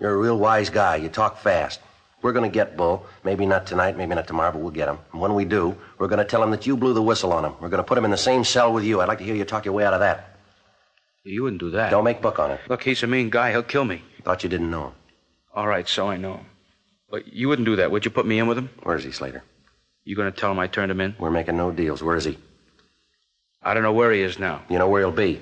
You're 0.00 0.14
a 0.14 0.16
real 0.16 0.38
wise 0.38 0.70
guy. 0.70 0.96
You 0.96 1.08
talk 1.08 1.38
fast. 1.38 1.80
We're 2.22 2.32
going 2.32 2.50
to 2.50 2.54
get 2.54 2.76
Bull. 2.76 3.06
Maybe 3.24 3.46
not 3.46 3.66
tonight, 3.66 3.96
maybe 3.96 4.14
not 4.14 4.26
tomorrow, 4.26 4.50
but 4.52 4.60
we'll 4.60 4.70
get 4.70 4.88
him. 4.88 4.98
And 5.12 5.20
when 5.20 5.34
we 5.34 5.44
do, 5.44 5.76
we're 5.98 6.08
going 6.08 6.18
to 6.18 6.24
tell 6.24 6.42
him 6.42 6.50
that 6.50 6.66
you 6.66 6.76
blew 6.76 6.92
the 6.92 7.02
whistle 7.02 7.32
on 7.32 7.44
him. 7.44 7.52
We're 7.60 7.68
going 7.68 7.82
to 7.82 7.84
put 7.84 7.96
him 7.96 8.04
in 8.04 8.10
the 8.10 8.16
same 8.16 8.44
cell 8.44 8.72
with 8.72 8.84
you. 8.84 9.00
I'd 9.00 9.08
like 9.08 9.18
to 9.18 9.24
hear 9.24 9.36
you 9.36 9.44
talk 9.44 9.64
your 9.64 9.74
way 9.74 9.84
out 9.84 9.94
of 9.94 10.00
that. 10.00 10.36
You 11.24 11.42
wouldn't 11.42 11.60
do 11.60 11.70
that. 11.72 11.90
Don't 11.90 12.04
make 12.04 12.22
book 12.22 12.38
on 12.38 12.50
it. 12.50 12.60
Look, 12.68 12.82
he's 12.82 13.02
a 13.02 13.06
mean 13.06 13.30
guy. 13.30 13.50
He'll 13.50 13.62
kill 13.62 13.84
me. 13.84 14.02
Thought 14.24 14.42
you 14.42 14.48
didn't 14.48 14.70
know 14.70 14.88
him. 14.88 14.92
All 15.54 15.68
right, 15.68 15.86
so 15.86 16.08
I 16.08 16.16
know 16.16 16.38
him. 16.38 16.46
But 17.10 17.32
you 17.32 17.48
wouldn't 17.48 17.66
do 17.66 17.76
that, 17.76 17.90
would 17.90 18.04
you? 18.04 18.10
Put 18.10 18.26
me 18.26 18.38
in 18.38 18.46
with 18.46 18.58
him? 18.58 18.70
Where 18.82 18.96
is 18.96 19.04
he, 19.04 19.12
Slater? 19.12 19.42
You 20.04 20.16
going 20.16 20.32
to 20.32 20.38
tell 20.38 20.50
him 20.50 20.58
I 20.58 20.66
turned 20.66 20.90
him 20.90 21.00
in? 21.00 21.14
We're 21.18 21.30
making 21.30 21.56
no 21.56 21.70
deals. 21.70 22.02
Where 22.02 22.16
is 22.16 22.24
he? 22.24 22.38
I 23.62 23.74
don't 23.74 23.82
know 23.82 23.92
where 23.92 24.12
he 24.12 24.22
is 24.22 24.38
now. 24.38 24.62
You 24.68 24.78
know 24.78 24.88
where 24.88 25.02
he'll 25.02 25.12
be. 25.12 25.40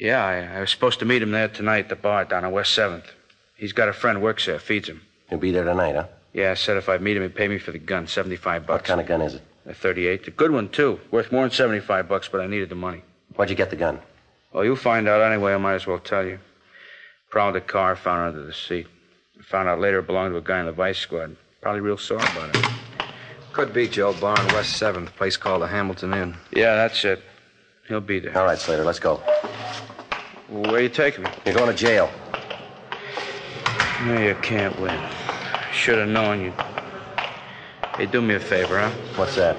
Yeah, 0.00 0.24
I, 0.24 0.56
I 0.56 0.60
was 0.60 0.70
supposed 0.70 0.98
to 1.00 1.04
meet 1.04 1.22
him 1.22 1.30
there 1.30 1.48
tonight 1.48 1.80
at 1.80 1.88
the 1.90 1.96
bar 1.96 2.24
down 2.24 2.44
on 2.44 2.52
West 2.52 2.76
7th. 2.76 3.04
He's 3.54 3.74
got 3.74 3.90
a 3.90 3.92
friend 3.92 4.22
works 4.22 4.46
there, 4.46 4.58
feeds 4.58 4.88
him. 4.88 5.02
He'll 5.28 5.38
be 5.38 5.50
there 5.52 5.64
tonight, 5.64 5.94
huh? 5.94 6.06
Yeah, 6.32 6.52
I 6.52 6.54
said 6.54 6.78
if 6.78 6.88
I 6.88 6.96
meet 6.96 7.18
him, 7.18 7.22
he'd 7.22 7.34
pay 7.34 7.48
me 7.48 7.58
for 7.58 7.70
the 7.70 7.78
gun, 7.78 8.06
75 8.06 8.66
bucks. 8.66 8.80
What 8.80 8.84
kind 8.84 9.00
of 9.00 9.06
gun 9.06 9.20
is 9.20 9.34
it? 9.34 9.42
A 9.66 9.74
38. 9.74 10.26
A 10.26 10.30
good 10.30 10.52
one, 10.52 10.70
too. 10.70 10.98
Worth 11.10 11.30
more 11.30 11.42
than 11.42 11.50
75 11.50 12.08
bucks, 12.08 12.28
but 12.28 12.40
I 12.40 12.46
needed 12.46 12.70
the 12.70 12.76
money. 12.76 13.02
Where'd 13.36 13.50
you 13.50 13.56
get 13.56 13.68
the 13.68 13.76
gun? 13.76 14.00
Well, 14.52 14.64
you'll 14.64 14.76
find 14.76 15.06
out 15.06 15.20
anyway. 15.20 15.52
I 15.52 15.58
might 15.58 15.74
as 15.74 15.86
well 15.86 15.98
tell 15.98 16.24
you. 16.24 16.38
Prowled 17.28 17.56
the 17.56 17.60
car, 17.60 17.94
found 17.94 18.22
it 18.22 18.38
under 18.38 18.46
the 18.46 18.54
seat. 18.54 18.86
I 19.38 19.42
found 19.42 19.68
out 19.68 19.80
later 19.80 19.98
it 19.98 20.06
belonged 20.06 20.32
to 20.32 20.38
a 20.38 20.40
guy 20.40 20.60
in 20.60 20.66
the 20.66 20.72
vice 20.72 20.98
squad. 20.98 21.36
Probably 21.60 21.80
real 21.82 21.98
sore 21.98 22.18
about 22.18 22.56
it. 22.56 22.66
Could 23.52 23.74
be 23.74 23.86
Joe 23.86 24.14
Bar 24.14 24.38
on 24.40 24.46
West 24.54 24.80
7th, 24.80 25.08
place 25.16 25.36
called 25.36 25.62
the 25.62 25.66
Hamilton 25.66 26.14
Inn. 26.14 26.36
Yeah, 26.52 26.74
that's 26.76 27.04
it. 27.04 27.22
He'll 27.90 28.00
be 28.00 28.20
there. 28.20 28.38
All 28.38 28.44
right, 28.44 28.56
Slater, 28.56 28.84
let's 28.84 29.00
go. 29.00 29.16
Where 30.48 30.80
you 30.80 30.88
taking 30.88 31.24
me? 31.24 31.30
You're 31.44 31.56
going 31.56 31.66
to 31.66 31.76
jail. 31.76 32.08
No, 34.04 34.16
you 34.22 34.36
can't 34.42 34.80
win. 34.80 34.96
Should 35.72 35.98
have 35.98 36.08
known 36.08 36.40
you. 36.40 36.52
Hey, 37.96 38.06
do 38.06 38.22
me 38.22 38.36
a 38.36 38.40
favor, 38.40 38.78
huh? 38.78 38.90
What's 39.16 39.34
that? 39.34 39.56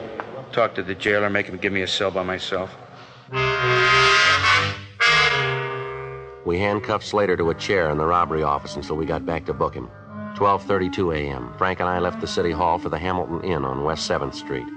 Talk 0.54 0.74
to 0.76 0.82
the 0.82 0.96
jailer, 0.96 1.30
make 1.30 1.48
him 1.48 1.58
give 1.58 1.74
me 1.74 1.82
a 1.82 1.88
cell 1.88 2.10
by 2.10 2.24
myself. 2.24 2.74
We 6.46 6.58
handcuffed 6.58 7.06
Slater 7.06 7.36
to 7.36 7.50
a 7.50 7.56
chair 7.56 7.90
in 7.90 7.98
the 7.98 8.06
robbery 8.06 8.44
office 8.44 8.78
until 8.78 8.96
we 8.96 9.06
got 9.06 9.26
back 9.26 9.46
to 9.48 9.54
book 9.54 9.74
him. 9.74 9.90
12:32 10.36 11.18
a.m. 11.18 11.54
Frank 11.58 11.82
and 11.82 11.90
I 11.90 12.00
left 12.00 12.22
the 12.22 12.28
city 12.28 12.52
hall 12.52 12.80
for 12.80 12.88
the 12.88 12.98
Hamilton 12.98 13.42
Inn 13.44 13.66
on 13.66 13.84
West 13.84 14.10
7th 14.10 14.36
Street. 14.36 14.68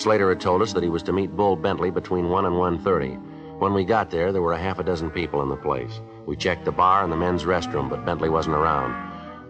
Slater 0.00 0.30
had 0.30 0.40
told 0.40 0.62
us 0.62 0.72
that 0.72 0.82
he 0.82 0.88
was 0.88 1.02
to 1.02 1.12
meet 1.12 1.36
Bull 1.36 1.56
Bentley 1.56 1.90
between 1.90 2.30
1 2.30 2.46
and 2.46 2.56
1:30. 2.56 3.58
When 3.58 3.74
we 3.74 3.84
got 3.84 4.10
there, 4.10 4.32
there 4.32 4.40
were 4.40 4.54
a 4.54 4.58
half 4.58 4.78
a 4.78 4.82
dozen 4.82 5.10
people 5.10 5.42
in 5.42 5.50
the 5.50 5.56
place. 5.56 6.00
We 6.24 6.36
checked 6.36 6.64
the 6.64 6.72
bar 6.72 7.02
and 7.04 7.12
the 7.12 7.18
men's 7.18 7.44
restroom, 7.44 7.90
but 7.90 8.06
Bentley 8.06 8.30
wasn't 8.30 8.56
around. 8.56 8.94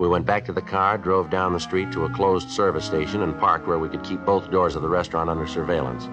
We 0.01 0.09
went 0.09 0.27
back 0.27 0.45
to 0.47 0.53
the 0.53 0.61
car, 0.61 0.99
drove 0.99 1.31
down 1.31 1.53
the 1.53 1.61
street 1.61 1.93
to 1.93 2.05
a 2.05 2.11
closed 2.13 2.51
service 2.51 2.85
station, 2.85 3.23
and 3.23 3.39
parked 3.39 3.69
where 3.69 3.79
we 3.79 3.89
could 3.89 4.03
keep 4.03 4.25
both 4.25 4.51
doors 4.51 4.75
of 4.75 4.83
the 4.83 4.89
restaurant 4.89 5.31
under 5.31 5.47
surveillance. 5.47 6.09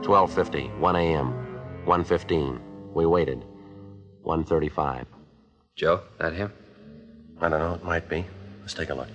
12:50, 0.00 0.70
1 0.78 0.96
a.m., 0.96 1.34
1:15. 1.84 2.58
We 2.94 3.04
waited. 3.04 3.44
1:35. 4.24 5.04
Joe, 5.76 6.00
that 6.18 6.32
him? 6.32 6.50
I 7.42 7.50
don't 7.50 7.60
know. 7.60 7.74
It 7.74 7.84
might 7.84 8.08
be. 8.08 8.26
Let's 8.62 8.72
take 8.72 8.88
a 8.88 8.94
look. 8.94 9.08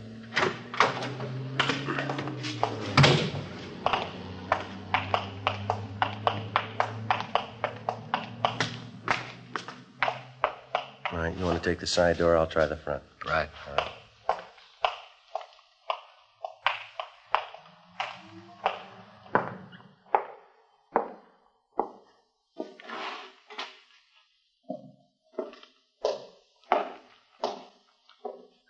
Take 11.67 11.79
the 11.79 11.87
side 11.87 12.17
door. 12.17 12.37
I'll 12.37 12.47
try 12.47 12.65
the 12.65 12.77
front. 12.77 13.03
Right. 13.25 13.49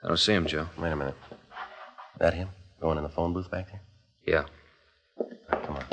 I 0.04 0.08
don't 0.08 0.18
see 0.18 0.34
him, 0.34 0.48
Joe. 0.48 0.68
Wait 0.80 0.92
a 0.92 0.96
minute. 0.96 1.14
That 2.18 2.34
him? 2.34 2.50
Going 2.82 2.98
in 2.98 3.04
the 3.04 3.10
phone 3.10 3.34
booth 3.34 3.52
back 3.52 3.70
there? 3.70 3.82
Yeah. 4.26 4.46
All 5.20 5.28
right, 5.52 5.64
come 5.64 5.78
on. 5.78 5.86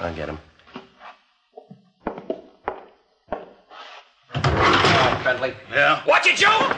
I'll 0.00 0.14
get 0.14 0.28
him. 0.28 0.38
Yeah? 5.70 6.02
Watch 6.06 6.26
it, 6.26 6.36
Joe! 6.36 6.73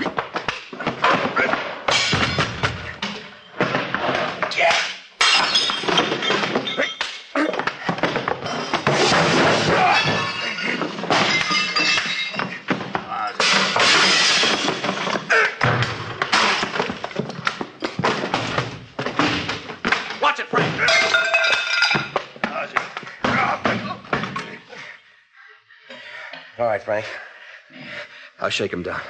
Shake 28.57 28.73
him 28.73 28.83
down. 28.83 29.03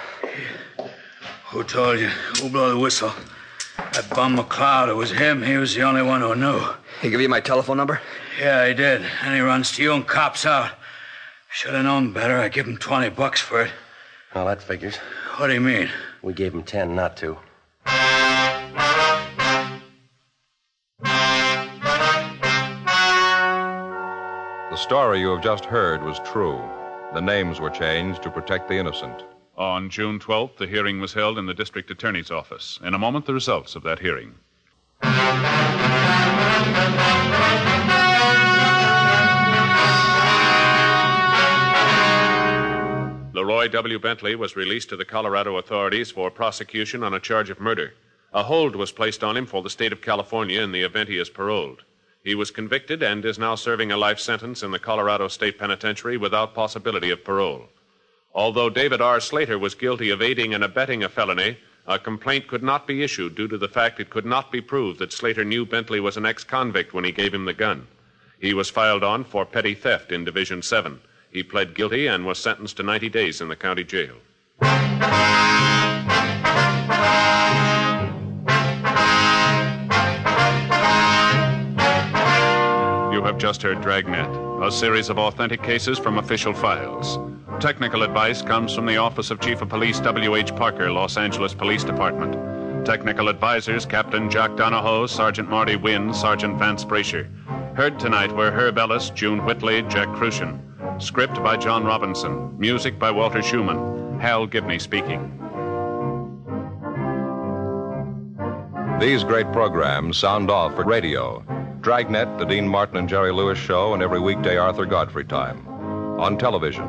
Who 1.50 1.62
told 1.62 2.00
you? 2.00 2.08
Who 2.08 2.48
blew 2.48 2.70
the 2.70 2.78
whistle? 2.78 3.12
That 3.76 4.10
bum 4.10 4.36
McLeod, 4.36 4.88
it 4.88 4.94
was 4.94 5.12
him. 5.12 5.40
He 5.40 5.56
was 5.56 5.72
the 5.72 5.82
only 5.82 6.02
one 6.02 6.20
who 6.20 6.34
knew. 6.34 6.60
He 7.00 7.10
give 7.10 7.20
you 7.20 7.28
my 7.28 7.38
telephone 7.38 7.76
number? 7.76 8.00
Yeah, 8.40 8.66
he 8.66 8.74
did. 8.74 9.02
And 9.22 9.36
he 9.36 9.40
runs 9.40 9.70
to 9.72 9.84
you 9.84 9.92
and 9.92 10.04
cops 10.04 10.44
out. 10.44 10.72
Should 11.48 11.74
have 11.74 11.84
known 11.84 12.12
better. 12.12 12.36
I 12.38 12.48
give 12.48 12.66
him 12.66 12.76
20 12.76 13.10
bucks 13.10 13.40
for 13.40 13.62
it. 13.62 13.70
Well, 14.34 14.46
that 14.46 14.60
figures. 14.60 14.96
What 15.36 15.46
do 15.46 15.54
you 15.54 15.60
mean? 15.60 15.90
We 16.22 16.32
gave 16.32 16.52
him 16.52 16.64
ten, 16.64 16.96
not 16.96 17.16
two. 17.16 17.38
The 24.72 24.76
story 24.76 25.20
you 25.20 25.28
have 25.28 25.44
just 25.44 25.64
heard 25.64 26.02
was 26.02 26.18
true. 26.24 26.60
The 27.14 27.20
names 27.20 27.60
were 27.60 27.70
changed 27.70 28.24
to 28.24 28.30
protect 28.30 28.66
the 28.68 28.74
innocent. 28.74 29.24
On 29.58 29.88
June 29.88 30.18
12th, 30.18 30.58
the 30.58 30.66
hearing 30.66 31.00
was 31.00 31.14
held 31.14 31.38
in 31.38 31.46
the 31.46 31.54
district 31.54 31.90
attorney's 31.90 32.30
office. 32.30 32.78
In 32.84 32.92
a 32.92 32.98
moment, 32.98 33.24
the 33.24 33.32
results 33.32 33.74
of 33.74 33.82
that 33.84 34.00
hearing. 34.00 34.34
Leroy 43.32 43.68
W. 43.68 43.98
Bentley 43.98 44.34
was 44.34 44.56
released 44.56 44.90
to 44.90 44.96
the 44.96 45.06
Colorado 45.06 45.56
authorities 45.56 46.10
for 46.10 46.30
prosecution 46.30 47.02
on 47.02 47.14
a 47.14 47.20
charge 47.20 47.48
of 47.48 47.58
murder. 47.58 47.94
A 48.34 48.42
hold 48.42 48.76
was 48.76 48.92
placed 48.92 49.24
on 49.24 49.38
him 49.38 49.46
for 49.46 49.62
the 49.62 49.70
state 49.70 49.92
of 49.92 50.02
California 50.02 50.60
in 50.60 50.72
the 50.72 50.82
event 50.82 51.08
he 51.08 51.16
is 51.16 51.30
paroled. 51.30 51.82
He 52.22 52.34
was 52.34 52.50
convicted 52.50 53.02
and 53.02 53.24
is 53.24 53.38
now 53.38 53.54
serving 53.54 53.90
a 53.90 53.96
life 53.96 54.20
sentence 54.20 54.62
in 54.62 54.70
the 54.70 54.78
Colorado 54.78 55.28
State 55.28 55.58
Penitentiary 55.58 56.18
without 56.18 56.54
possibility 56.54 57.08
of 57.10 57.24
parole. 57.24 57.70
Although 58.36 58.68
David 58.68 59.00
R. 59.00 59.18
Slater 59.18 59.58
was 59.58 59.74
guilty 59.74 60.10
of 60.10 60.20
aiding 60.20 60.52
and 60.52 60.62
abetting 60.62 61.02
a 61.02 61.08
felony, 61.08 61.56
a 61.86 61.98
complaint 61.98 62.48
could 62.48 62.62
not 62.62 62.86
be 62.86 63.02
issued 63.02 63.34
due 63.34 63.48
to 63.48 63.56
the 63.56 63.66
fact 63.66 63.98
it 63.98 64.10
could 64.10 64.26
not 64.26 64.52
be 64.52 64.60
proved 64.60 64.98
that 64.98 65.10
Slater 65.10 65.42
knew 65.42 65.64
Bentley 65.64 66.00
was 66.00 66.18
an 66.18 66.26
ex 66.26 66.44
convict 66.44 66.92
when 66.92 67.04
he 67.04 67.12
gave 67.12 67.32
him 67.32 67.46
the 67.46 67.54
gun. 67.54 67.86
He 68.38 68.52
was 68.52 68.68
filed 68.68 69.02
on 69.02 69.24
for 69.24 69.46
petty 69.46 69.74
theft 69.74 70.12
in 70.12 70.24
Division 70.24 70.60
7. 70.60 71.00
He 71.30 71.42
pled 71.42 71.74
guilty 71.74 72.06
and 72.06 72.26
was 72.26 72.38
sentenced 72.38 72.76
to 72.76 72.82
90 72.82 73.08
days 73.08 73.40
in 73.40 73.48
the 73.48 73.56
county 73.56 73.84
jail. 73.84 74.16
You 83.14 83.22
have 83.22 83.38
just 83.38 83.62
heard 83.62 83.80
Dragnet, 83.80 84.45
a 84.62 84.72
series 84.72 85.10
of 85.10 85.18
authentic 85.18 85.62
cases 85.62 85.98
from 85.98 86.18
official 86.18 86.54
files. 86.54 87.18
Technical 87.60 88.02
advice 88.02 88.42
comes 88.42 88.74
from 88.74 88.86
the 88.86 88.96
Office 88.96 89.30
of 89.30 89.40
Chief 89.40 89.60
of 89.60 89.68
Police 89.68 90.00
W.H. 90.00 90.56
Parker, 90.56 90.90
Los 90.90 91.16
Angeles 91.16 91.54
Police 91.54 91.84
Department. 91.84 92.86
Technical 92.86 93.28
advisors 93.28 93.84
Captain 93.84 94.30
Jack 94.30 94.56
Donahoe, 94.56 95.06
Sergeant 95.06 95.50
Marty 95.50 95.76
Wynn, 95.76 96.12
Sergeant 96.14 96.58
Vance 96.58 96.84
Brasher. 96.84 97.28
Heard 97.76 98.00
tonight 98.00 98.32
were 98.34 98.50
Herb 98.50 98.78
Ellis, 98.78 99.10
June 99.10 99.44
Whitley, 99.44 99.82
Jack 99.82 100.08
Kruschen. 100.08 100.58
Script 101.02 101.34
by 101.42 101.56
John 101.56 101.84
Robinson. 101.84 102.58
Music 102.58 102.98
by 102.98 103.10
Walter 103.10 103.42
Schumann. 103.42 104.18
Hal 104.20 104.46
Gibney 104.46 104.78
speaking. 104.78 105.32
These 109.00 109.24
great 109.24 109.52
programs 109.52 110.16
sound 110.16 110.50
off 110.50 110.74
for 110.74 110.84
radio. 110.84 111.44
Dragnet, 111.86 112.36
the 112.36 112.44
Dean 112.44 112.66
Martin 112.66 112.96
and 112.96 113.08
Jerry 113.08 113.30
Lewis 113.30 113.56
show, 113.56 113.94
and 113.94 114.02
every 114.02 114.18
weekday 114.18 114.56
Arthur 114.56 114.86
Godfrey 114.86 115.24
time. 115.24 115.64
On 116.18 116.36
television, 116.36 116.84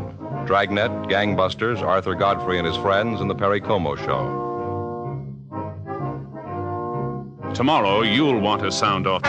Dragnet, 0.48 0.90
Gangbusters, 1.08 1.84
Arthur 1.84 2.16
Godfrey 2.16 2.58
and 2.58 2.66
his 2.66 2.78
friends, 2.78 3.22
and 3.22 3.30
the 3.30 3.36
Perry 3.36 3.62
Como 3.62 3.96
show. 3.96 4.26
Tomorrow, 7.54 8.02
you'll 8.02 8.40
want 8.40 8.64
to 8.64 8.72
sound 8.72 9.06
off. 9.06 9.22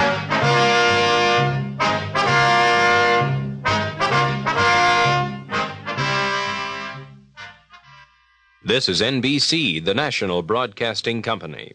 This 8.65 8.89
is 8.89 9.03
NBC, 9.03 9.85
the 9.85 9.93
national 9.93 10.41
broadcasting 10.41 11.21
company. 11.21 11.75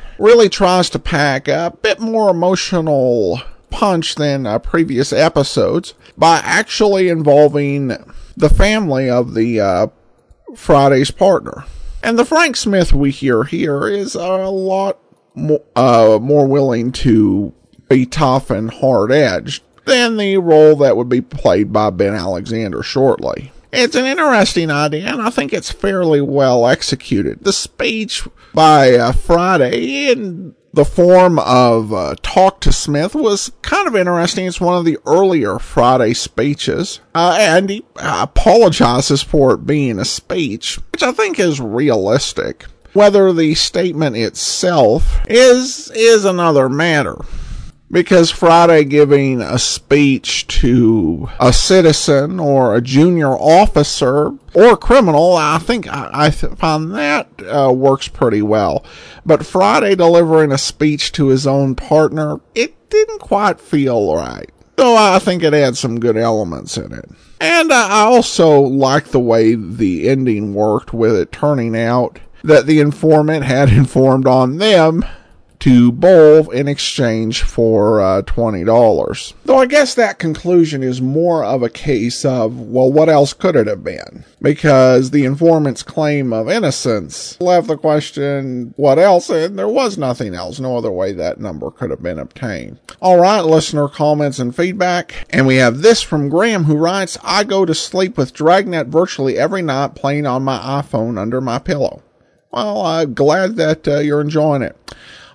really 0.21 0.47
tries 0.49 0.89
to 0.91 0.99
pack 0.99 1.47
a 1.47 1.75
bit 1.81 1.99
more 1.99 2.29
emotional 2.29 3.41
punch 3.71 4.15
than 4.15 4.45
uh, 4.45 4.59
previous 4.59 5.11
episodes 5.11 5.95
by 6.15 6.39
actually 6.43 7.09
involving 7.09 7.87
the 8.37 8.49
family 8.49 9.09
of 9.09 9.33
the 9.33 9.59
uh, 9.59 9.87
Friday's 10.55 11.09
partner. 11.09 11.65
And 12.03 12.19
the 12.19 12.25
Frank 12.25 12.55
Smith 12.55 12.93
we 12.93 13.09
hear 13.09 13.43
here 13.45 13.87
is 13.87 14.13
a 14.13 14.47
lot 14.47 14.99
more, 15.33 15.63
uh, 15.75 16.19
more 16.21 16.47
willing 16.47 16.91
to 16.93 17.53
be 17.89 18.05
tough 18.05 18.51
and 18.51 18.71
hard 18.71 19.11
edged 19.11 19.63
than 19.85 20.17
the 20.17 20.37
role 20.37 20.75
that 20.77 20.95
would 20.95 21.09
be 21.09 21.21
played 21.21 21.73
by 21.73 21.89
Ben 21.89 22.13
Alexander 22.13 22.83
shortly. 22.83 23.51
It's 23.71 23.95
an 23.95 24.05
interesting 24.05 24.69
idea, 24.69 25.07
and 25.07 25.21
I 25.21 25.29
think 25.29 25.53
it's 25.53 25.71
fairly 25.71 26.19
well 26.21 26.67
executed. 26.67 27.43
The 27.43 27.53
speech 27.53 28.27
by 28.53 28.95
uh, 28.95 29.13
Friday 29.13 30.11
in 30.11 30.55
the 30.73 30.85
form 30.85 31.39
of 31.39 31.93
uh, 31.93 32.15
Talk 32.21 32.59
to 32.61 32.73
Smith 32.73 33.15
was 33.15 33.51
kind 33.61 33.87
of 33.87 33.95
interesting. 33.95 34.45
It's 34.45 34.61
one 34.61 34.77
of 34.77 34.85
the 34.85 34.97
earlier 35.05 35.59
Friday 35.59 36.13
speeches, 36.13 36.99
uh, 37.15 37.37
and 37.39 37.69
he 37.69 37.85
apologizes 37.95 39.21
for 39.21 39.53
it 39.53 39.65
being 39.65 39.99
a 39.99 40.05
speech, 40.05 40.79
which 40.91 41.03
I 41.03 41.11
think 41.11 41.39
is 41.39 41.59
realistic. 41.61 42.65
Whether 42.93 43.31
the 43.31 43.55
statement 43.55 44.17
itself 44.17 45.21
is 45.29 45.89
is 45.95 46.25
another 46.25 46.67
matter. 46.67 47.15
Because 47.91 48.31
Friday 48.31 48.85
giving 48.85 49.41
a 49.41 49.59
speech 49.59 50.47
to 50.47 51.29
a 51.39 51.51
citizen 51.51 52.39
or 52.39 52.75
a 52.75 52.81
junior 52.81 53.31
officer 53.31 54.31
or 54.53 54.73
a 54.73 54.77
criminal, 54.77 55.35
I 55.35 55.59
think 55.59 55.87
I, 55.87 56.09
I 56.13 56.31
find 56.31 56.93
that 56.95 57.27
uh, 57.45 57.71
works 57.73 58.07
pretty 58.07 58.41
well. 58.41 58.85
But 59.25 59.45
Friday 59.45 59.95
delivering 59.95 60.51
a 60.51 60.57
speech 60.57 61.11
to 61.13 61.27
his 61.27 61.45
own 61.45 61.75
partner, 61.75 62.39
it 62.55 62.89
didn't 62.89 63.19
quite 63.19 63.59
feel 63.59 64.15
right. 64.15 64.49
Though 64.77 64.95
I 64.95 65.19
think 65.19 65.43
it 65.43 65.53
had 65.53 65.77
some 65.77 65.99
good 65.99 66.17
elements 66.17 66.77
in 66.77 66.93
it. 66.93 67.09
And 67.41 67.73
I 67.73 68.01
also 68.01 68.61
like 68.61 69.07
the 69.07 69.19
way 69.19 69.53
the 69.55 70.07
ending 70.07 70.53
worked 70.53 70.93
with 70.93 71.15
it 71.15 71.31
turning 71.31 71.77
out 71.77 72.19
that 72.43 72.67
the 72.67 72.79
informant 72.79 73.43
had 73.43 73.69
informed 73.73 74.27
on 74.27 74.57
them 74.57 75.03
to 75.61 75.91
Bove 75.91 76.51
in 76.53 76.67
exchange 76.67 77.43
for 77.43 78.01
uh, 78.01 78.23
$20. 78.23 79.33
Though 79.45 79.59
I 79.59 79.67
guess 79.67 79.93
that 79.93 80.17
conclusion 80.17 80.81
is 80.81 81.01
more 81.01 81.43
of 81.43 81.61
a 81.61 81.69
case 81.69 82.25
of, 82.25 82.59
well, 82.59 82.91
what 82.91 83.09
else 83.09 83.33
could 83.33 83.55
it 83.55 83.67
have 83.67 83.83
been? 83.83 84.25
Because 84.41 85.11
the 85.11 85.23
informant's 85.23 85.83
claim 85.83 86.33
of 86.33 86.49
innocence 86.49 87.39
left 87.39 87.67
the 87.67 87.77
question, 87.77 88.73
what 88.75 88.97
else? 88.97 89.29
And 89.29 89.57
there 89.57 89.67
was 89.67 89.99
nothing 89.99 90.33
else. 90.33 90.59
No 90.59 90.77
other 90.77 90.91
way 90.91 91.13
that 91.13 91.39
number 91.39 91.69
could 91.69 91.91
have 91.91 92.01
been 92.01 92.17
obtained. 92.17 92.79
All 92.99 93.19
right, 93.19 93.41
listener 93.41 93.87
comments 93.87 94.39
and 94.39 94.55
feedback. 94.55 95.27
And 95.29 95.45
we 95.45 95.57
have 95.57 95.83
this 95.83 96.01
from 96.01 96.29
Graham 96.29 96.63
who 96.63 96.75
writes, 96.75 97.19
I 97.23 97.43
go 97.43 97.65
to 97.65 97.75
sleep 97.75 98.17
with 98.17 98.33
Dragnet 98.33 98.87
virtually 98.87 99.37
every 99.37 99.61
night 99.61 99.93
playing 99.93 100.25
on 100.25 100.41
my 100.41 100.57
iPhone 100.57 101.19
under 101.19 101.39
my 101.39 101.59
pillow. 101.59 102.01
Well, 102.51 102.81
I'm 102.81 103.13
glad 103.13 103.57
that 103.57 103.87
uh, 103.87 103.99
you're 103.99 104.21
enjoying 104.21 104.63
it. 104.63 104.75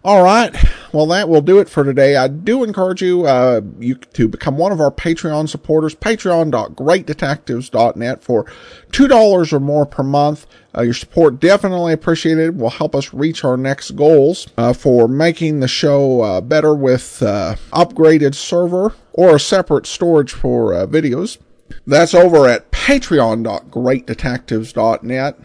All 0.06 0.22
right. 0.22 0.54
Well, 0.92 1.06
that 1.06 1.28
will 1.28 1.40
do 1.40 1.58
it 1.58 1.68
for 1.68 1.82
today. 1.82 2.14
I 2.14 2.28
do 2.28 2.62
encourage 2.62 3.02
you, 3.02 3.26
uh, 3.26 3.62
you 3.80 3.96
to 3.96 4.28
become 4.28 4.56
one 4.56 4.70
of 4.70 4.80
our 4.80 4.92
Patreon 4.92 5.48
supporters, 5.48 5.96
patreon.greatdetectives.net 5.96 8.22
for 8.22 8.44
$2 8.92 9.52
or 9.52 9.58
more 9.58 9.84
per 9.84 10.04
month. 10.04 10.46
Uh, 10.76 10.82
your 10.82 10.94
support 10.94 11.40
definitely 11.40 11.92
appreciated. 11.92 12.56
Will 12.56 12.70
help 12.70 12.94
us 12.94 13.12
reach 13.12 13.42
our 13.42 13.56
next 13.56 13.96
goals 13.96 14.46
uh, 14.56 14.72
for 14.72 15.08
making 15.08 15.58
the 15.58 15.66
show 15.66 16.20
uh, 16.20 16.40
better 16.40 16.72
with 16.72 17.20
uh, 17.20 17.56
upgraded 17.72 18.36
server 18.36 18.94
or 19.12 19.34
a 19.34 19.40
separate 19.40 19.86
storage 19.86 20.32
for 20.32 20.72
uh, 20.72 20.86
videos. 20.86 21.38
That's 21.84 22.14
over 22.14 22.46
at 22.46 22.70
patreon.greatdetectives.net. 22.70 25.40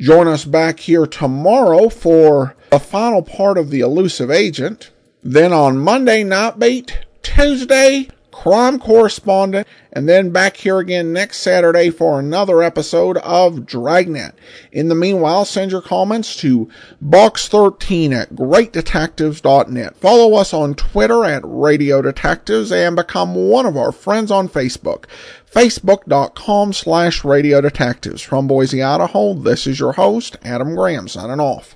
Join 0.00 0.26
us 0.26 0.44
back 0.44 0.80
here 0.80 1.06
tomorrow 1.06 1.88
for 1.88 2.56
the 2.70 2.78
final 2.78 3.22
part 3.22 3.58
of 3.58 3.70
The 3.70 3.80
Elusive 3.80 4.30
Agent. 4.30 4.90
Then 5.22 5.52
on 5.52 5.78
Monday, 5.78 6.24
Night 6.24 6.58
Beat, 6.58 7.00
Tuesday, 7.22 8.08
Crime 8.30 8.78
Correspondent, 8.78 9.66
and 9.92 10.08
then 10.08 10.30
back 10.30 10.56
here 10.56 10.78
again 10.78 11.12
next 11.12 11.38
Saturday 11.38 11.90
for 11.90 12.18
another 12.18 12.62
episode 12.62 13.18
of 13.18 13.66
Dragnet. 13.66 14.34
In 14.72 14.88
the 14.88 14.94
meanwhile, 14.94 15.44
send 15.44 15.72
your 15.72 15.82
comments 15.82 16.36
to 16.36 16.70
box13 17.04 18.12
at 18.12 18.34
greatdetectives.net. 18.34 19.96
Follow 19.96 20.34
us 20.36 20.54
on 20.54 20.74
Twitter 20.74 21.24
at 21.24 21.42
Radio 21.44 22.00
Detectives 22.00 22.72
and 22.72 22.96
become 22.96 23.34
one 23.34 23.66
of 23.66 23.76
our 23.76 23.92
friends 23.92 24.30
on 24.30 24.48
Facebook. 24.48 25.04
Facebook.com 25.52 26.72
slash 26.72 27.24
Radio 27.24 27.60
Detectives. 27.60 28.22
From 28.22 28.46
Boise, 28.46 28.82
Idaho, 28.82 29.34
this 29.34 29.66
is 29.66 29.80
your 29.80 29.92
host, 29.92 30.36
Adam 30.44 30.76
Graham, 30.76 31.08
signing 31.08 31.40
off. 31.40 31.74